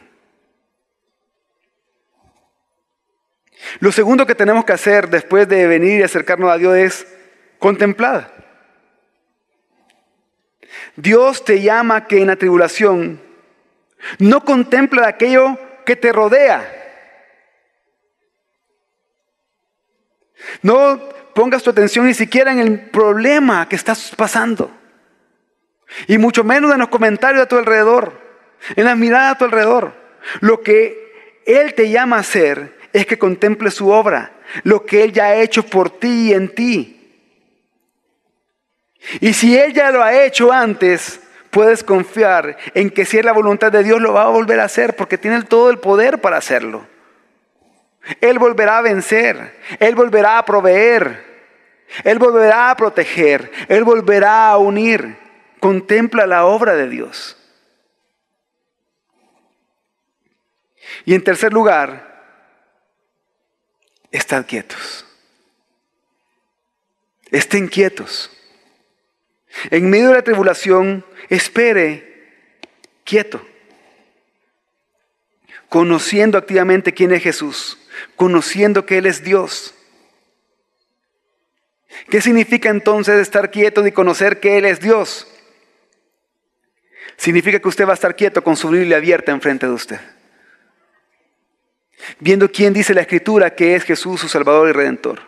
Lo 3.79 3.91
segundo 3.91 4.27
que 4.27 4.35
tenemos 4.35 4.63
que 4.63 4.73
hacer 4.73 5.09
después 5.09 5.49
de 5.49 5.65
venir 5.65 6.01
y 6.01 6.03
acercarnos 6.03 6.51
a 6.51 6.59
Dios 6.59 6.77
es 6.77 7.16
contemplada. 7.60 8.32
Dios 10.95 11.45
te 11.45 11.62
llama 11.62 12.08
que 12.08 12.22
en 12.22 12.28
la 12.28 12.36
tribulación 12.36 13.22
no 14.20 14.43
contempla 14.43 15.08
aquello 15.08 15.58
que 15.86 15.95
te 15.95 16.12
rodea. 16.12 16.74
No 20.62 20.99
pongas 21.34 21.64
tu 21.64 21.70
atención 21.70 22.05
ni 22.05 22.14
siquiera 22.14 22.51
en 22.51 22.60
el 22.60 22.80
problema 22.89 23.68
que 23.68 23.76
estás 23.76 24.14
pasando. 24.16 24.72
Y 26.08 26.18
mucho 26.18 26.43
menos 26.43 26.74
en 26.74 26.80
los 26.80 26.89
comentarios 26.89 27.43
a 27.43 27.47
tu 27.47 27.58
alrededor, 27.58 28.20
en 28.76 28.86
las 28.86 28.97
miradas 28.97 29.36
a 29.36 29.38
tu 29.38 29.45
alrededor. 29.45 29.93
Lo 30.41 30.62
que 30.62 31.43
Él 31.45 31.74
te 31.74 31.89
llama 31.89 32.18
a 32.18 32.22
hacer 32.22 32.78
es 32.91 33.05
que 33.05 33.18
contemple 33.18 33.72
su 33.72 33.89
obra, 33.89 34.34
lo 34.64 34.86
que 34.86 35.03
Él 35.03 35.14
ya 35.14 35.26
ha 35.26 35.36
hecho 35.36 35.64
por 35.64 35.89
ti 35.89 36.30
y 36.30 36.34
en 36.34 36.53
ti. 36.53 36.97
Y 39.20 39.34
si 39.34 39.58
Él 39.58 39.74
ya 39.74 39.91
lo 39.91 40.03
ha 40.03 40.24
hecho 40.24 40.51
antes, 40.51 41.22
puedes 41.49 41.84
confiar 41.84 42.58
en 42.74 42.89
que 42.89 43.05
si 43.05 43.18
es 43.18 43.26
la 43.26 43.32
voluntad 43.32 43.72
de 43.72 43.84
Dios 43.84 44.01
lo 44.01 44.14
va 44.14 44.24
a 44.24 44.30
volver 44.30 44.60
a 44.60 44.66
hacer 44.66 44.95
porque 44.95 45.18
tiene 45.18 45.41
todo 45.43 45.70
el 45.70 45.80
poder 45.80 46.20
para 46.20 46.38
hacerlo. 46.38 46.86
Él 48.22 48.39
volverá 48.39 48.78
a 48.78 48.82
vencer, 48.82 49.60
Él 49.80 49.95
volverá 49.95 50.38
a 50.38 50.45
proveer, 50.45 51.26
Él 52.03 52.20
volverá 52.20 52.70
a 52.72 52.78
proteger, 52.78 53.51
Él 53.68 53.84
volverá 53.84 54.49
a 54.49 54.58
unir. 54.58 55.18
Contempla 55.60 56.28
la 56.28 56.45
obra 56.45 56.76
de 56.76 56.88
Dios. 56.88 57.36
Y 61.05 61.16
en 61.16 61.24
tercer 61.24 61.51
lugar, 61.51 62.24
estad 64.12 64.45
quietos. 64.45 65.05
Estén 67.32 67.68
quietos. 67.68 68.36
En 69.70 69.89
medio 69.89 70.10
de 70.10 70.16
la 70.16 70.22
tribulación, 70.22 71.03
espere 71.30 72.32
quieto, 73.03 73.45
conociendo 75.70 76.38
activamente 76.38 76.93
quién 76.93 77.12
es 77.12 77.24
Jesús, 77.24 77.78
conociendo 78.16 78.86
que 78.86 78.99
Él 78.99 79.05
es 79.05 79.24
Dios. 79.24 79.74
¿Qué 82.10 82.22
significa 82.22 82.70
entonces 82.70 83.20
estar 83.20 83.49
quieto 83.49 83.86
y 83.86 83.91
conocer 83.91 84.39
que 84.39 84.58
Él 84.58 84.66
es 84.66 84.80
Dios? 84.80 85.28
Significa 87.18 87.60
que 87.60 87.68
usted 87.68 87.88
va 87.88 87.91
a 87.91 87.95
estar 87.95 88.16
quieto 88.16 88.43
con 88.43 88.55
su 88.55 88.70
Biblia 88.70 88.97
abierta 88.97 89.32
enfrente 89.32 89.66
de 89.66 89.74
usted. 89.74 89.99
Viendo 92.20 92.51
quién 92.51 92.74
dice 92.74 92.93
la 92.93 93.01
Escritura 93.01 93.55
que 93.55 93.76
es 93.76 93.84
Jesús, 93.84 94.22
su 94.22 94.30
Salvador 94.30 94.70
y 94.70 94.72
Redentor 94.72 95.26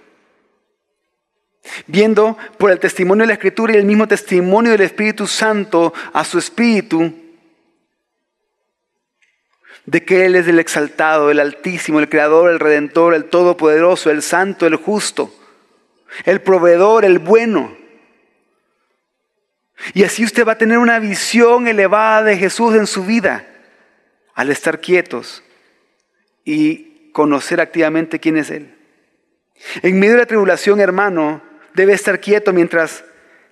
viendo 1.87 2.37
por 2.57 2.71
el 2.71 2.79
testimonio 2.79 3.23
de 3.23 3.27
la 3.27 3.33
Escritura 3.33 3.73
y 3.73 3.77
el 3.77 3.85
mismo 3.85 4.07
testimonio 4.07 4.71
del 4.71 4.81
Espíritu 4.81 5.27
Santo 5.27 5.93
a 6.13 6.23
su 6.23 6.37
Espíritu, 6.37 7.13
de 9.85 10.05
que 10.05 10.25
Él 10.25 10.35
es 10.35 10.47
el 10.47 10.59
exaltado, 10.59 11.31
el 11.31 11.39
altísimo, 11.39 11.99
el 11.99 12.09
creador, 12.09 12.51
el 12.51 12.59
redentor, 12.59 13.13
el 13.13 13.25
todopoderoso, 13.25 14.11
el 14.11 14.21
santo, 14.21 14.67
el 14.67 14.75
justo, 14.75 15.33
el 16.25 16.41
proveedor, 16.41 17.05
el 17.05 17.19
bueno. 17.19 17.75
Y 19.93 20.03
así 20.03 20.23
usted 20.23 20.45
va 20.45 20.53
a 20.53 20.57
tener 20.57 20.77
una 20.77 20.99
visión 20.99 21.67
elevada 21.67 22.23
de 22.23 22.37
Jesús 22.37 22.75
en 22.75 22.85
su 22.85 23.05
vida 23.05 23.47
al 24.35 24.51
estar 24.51 24.79
quietos 24.79 25.43
y 26.45 27.11
conocer 27.11 27.59
activamente 27.59 28.19
quién 28.19 28.37
es 28.37 28.51
Él. 28.51 28.75
En 29.81 29.99
medio 29.99 30.13
de 30.13 30.19
la 30.19 30.25
tribulación, 30.25 30.79
hermano, 30.79 31.41
debe 31.79 31.93
estar 31.93 32.19
quieto 32.19 32.51
mientras 32.51 33.05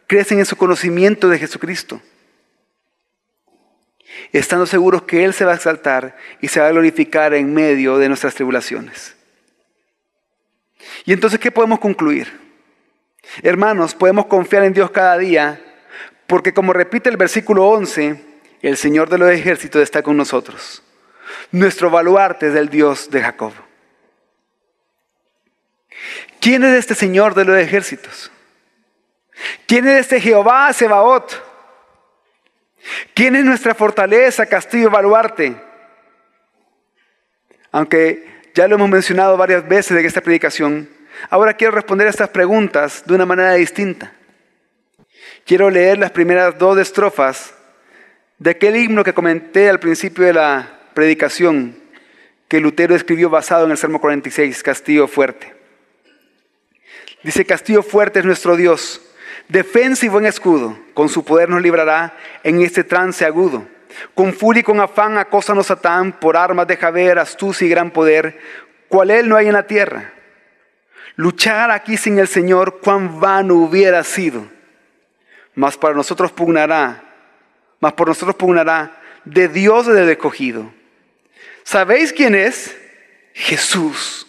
crecen 0.05 0.39
en 0.39 0.45
su 0.45 0.57
conocimiento 0.57 1.29
de 1.29 1.39
Jesucristo. 1.39 2.01
Estando 4.33 4.65
seguros 4.65 5.03
que 5.03 5.23
Él 5.23 5.33
se 5.33 5.45
va 5.45 5.53
a 5.53 5.55
exaltar 5.55 6.17
y 6.41 6.49
se 6.49 6.59
va 6.59 6.67
a 6.67 6.71
glorificar 6.71 7.33
en 7.33 7.53
medio 7.53 7.97
de 7.97 8.09
nuestras 8.09 8.35
tribulaciones. 8.35 9.15
Y 11.05 11.13
entonces, 11.13 11.39
¿qué 11.39 11.51
podemos 11.51 11.79
concluir? 11.79 12.37
Hermanos, 13.43 13.95
podemos 13.95 14.25
confiar 14.25 14.65
en 14.65 14.73
Dios 14.73 14.91
cada 14.91 15.17
día 15.17 15.61
porque 16.27 16.53
como 16.53 16.73
repite 16.73 17.09
el 17.09 17.15
versículo 17.15 17.65
11, 17.69 18.21
el 18.61 18.75
Señor 18.75 19.09
de 19.09 19.19
los 19.19 19.31
ejércitos 19.31 19.81
está 19.81 20.03
con 20.03 20.17
nosotros. 20.17 20.83
Nuestro 21.53 21.89
baluarte 21.89 22.49
es 22.49 22.55
el 22.55 22.67
Dios 22.67 23.09
de 23.09 23.21
Jacob. 23.21 23.53
¿Quién 26.47 26.63
es 26.63 26.75
este 26.75 26.95
Señor 26.95 27.35
de 27.35 27.43
los 27.43 27.57
ejércitos? 27.57 28.31
¿Quién 29.65 29.85
es 29.85 29.99
este 29.99 30.21
Jehová 30.21 30.71
Sebaot? 30.71 31.43
¿Quién 33.13 33.35
es 33.35 33.43
nuestra 33.43 33.75
fortaleza, 33.75 34.45
castillo, 34.45 34.89
baluarte? 34.89 35.57
Aunque 37.69 38.43
ya 38.55 38.65
lo 38.69 38.75
hemos 38.75 38.87
mencionado 38.87 39.35
varias 39.35 39.67
veces 39.67 39.97
en 39.97 40.05
esta 40.05 40.21
predicación, 40.21 40.89
ahora 41.29 41.53
quiero 41.53 41.75
responder 41.75 42.07
a 42.07 42.11
estas 42.11 42.29
preguntas 42.29 43.03
de 43.05 43.15
una 43.15 43.25
manera 43.25 43.51
distinta. 43.55 44.13
Quiero 45.45 45.69
leer 45.69 45.97
las 45.97 46.11
primeras 46.11 46.57
dos 46.57 46.79
estrofas 46.79 47.53
de 48.37 48.51
aquel 48.51 48.77
himno 48.77 49.03
que 49.03 49.13
comenté 49.13 49.69
al 49.69 49.81
principio 49.81 50.23
de 50.23 50.31
la 50.31 50.79
predicación 50.93 51.77
que 52.47 52.61
Lutero 52.61 52.95
escribió 52.95 53.29
basado 53.29 53.65
en 53.65 53.71
el 53.71 53.77
Salmo 53.77 53.99
46, 53.99 54.63
Castillo 54.63 55.09
Fuerte. 55.09 55.56
Dice, 57.23 57.45
castillo 57.45 57.83
fuerte 57.83 58.19
es 58.19 58.25
nuestro 58.25 58.55
Dios, 58.55 59.01
defensa 59.47 60.05
y 60.05 60.09
buen 60.09 60.25
escudo, 60.25 60.77
con 60.93 61.09
su 61.09 61.25
poder 61.25 61.49
nos 61.49 61.61
librará 61.61 62.15
en 62.43 62.61
este 62.61 62.83
trance 62.83 63.25
agudo. 63.25 63.67
Con 64.13 64.33
furia 64.33 64.59
y 64.59 64.63
con 64.63 64.79
afán 64.79 65.17
acósanos 65.17 65.67
Satán 65.67 66.19
por 66.19 66.37
armas 66.37 66.67
de 66.67 66.77
Javer, 66.77 67.17
astucia 67.17 67.65
y 67.65 67.69
gran 67.69 67.89
poder, 67.91 68.39
cual 68.87 69.09
él 69.09 69.27
no 69.27 69.35
hay 69.35 69.47
en 69.47 69.53
la 69.53 69.65
tierra. 69.65 70.13
Luchar 71.15 71.71
aquí 71.71 71.97
sin 71.97 72.19
el 72.19 72.27
Señor, 72.27 72.79
cuán 72.79 73.19
vano 73.19 73.55
hubiera 73.55 74.03
sido. 74.03 74.45
Mas 75.55 75.75
para 75.75 75.95
nosotros 75.95 76.31
pugnará, 76.31 77.03
mas 77.79 77.93
por 77.93 78.07
nosotros 78.07 78.35
pugnará 78.35 79.01
de 79.25 79.47
Dios 79.47 79.87
del 79.87 80.09
escogido. 80.09 80.71
¿Sabéis 81.63 82.13
quién 82.13 82.35
es? 82.35 82.77
Jesús, 83.33 84.26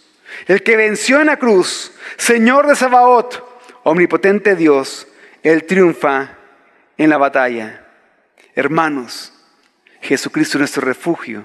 el 0.49 0.62
que 0.62 0.76
venció 0.76 1.20
en 1.20 1.26
la 1.26 1.38
cruz 1.38 1.92
Señor 2.16 2.66
de 2.66 2.74
Sabaoth, 2.74 3.42
omnipotente 3.84 4.57
Dios, 4.57 5.07
Él 5.42 5.64
triunfa 5.64 6.36
en 6.96 7.11
la 7.11 7.18
batalla. 7.18 7.86
Hermanos, 8.55 9.32
Jesucristo 10.01 10.57
es 10.57 10.61
nuestro 10.61 10.82
refugio, 10.82 11.44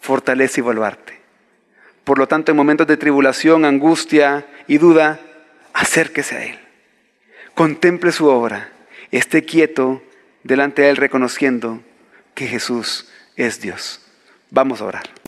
fortalece 0.00 0.60
y 0.60 0.64
baluarte. 0.64 1.18
Por 2.04 2.18
lo 2.18 2.28
tanto, 2.28 2.52
en 2.52 2.56
momentos 2.56 2.86
de 2.86 2.96
tribulación, 2.96 3.64
angustia 3.64 4.46
y 4.68 4.78
duda, 4.78 5.18
acérquese 5.72 6.36
a 6.36 6.44
Él. 6.44 6.58
Contemple 7.54 8.12
su 8.12 8.26
obra. 8.26 8.70
Esté 9.10 9.44
quieto 9.44 10.02
delante 10.44 10.82
de 10.82 10.90
Él 10.90 10.96
reconociendo 10.96 11.82
que 12.34 12.46
Jesús 12.46 13.10
es 13.34 13.60
Dios. 13.60 14.00
Vamos 14.50 14.80
a 14.80 14.84
orar. 14.84 15.15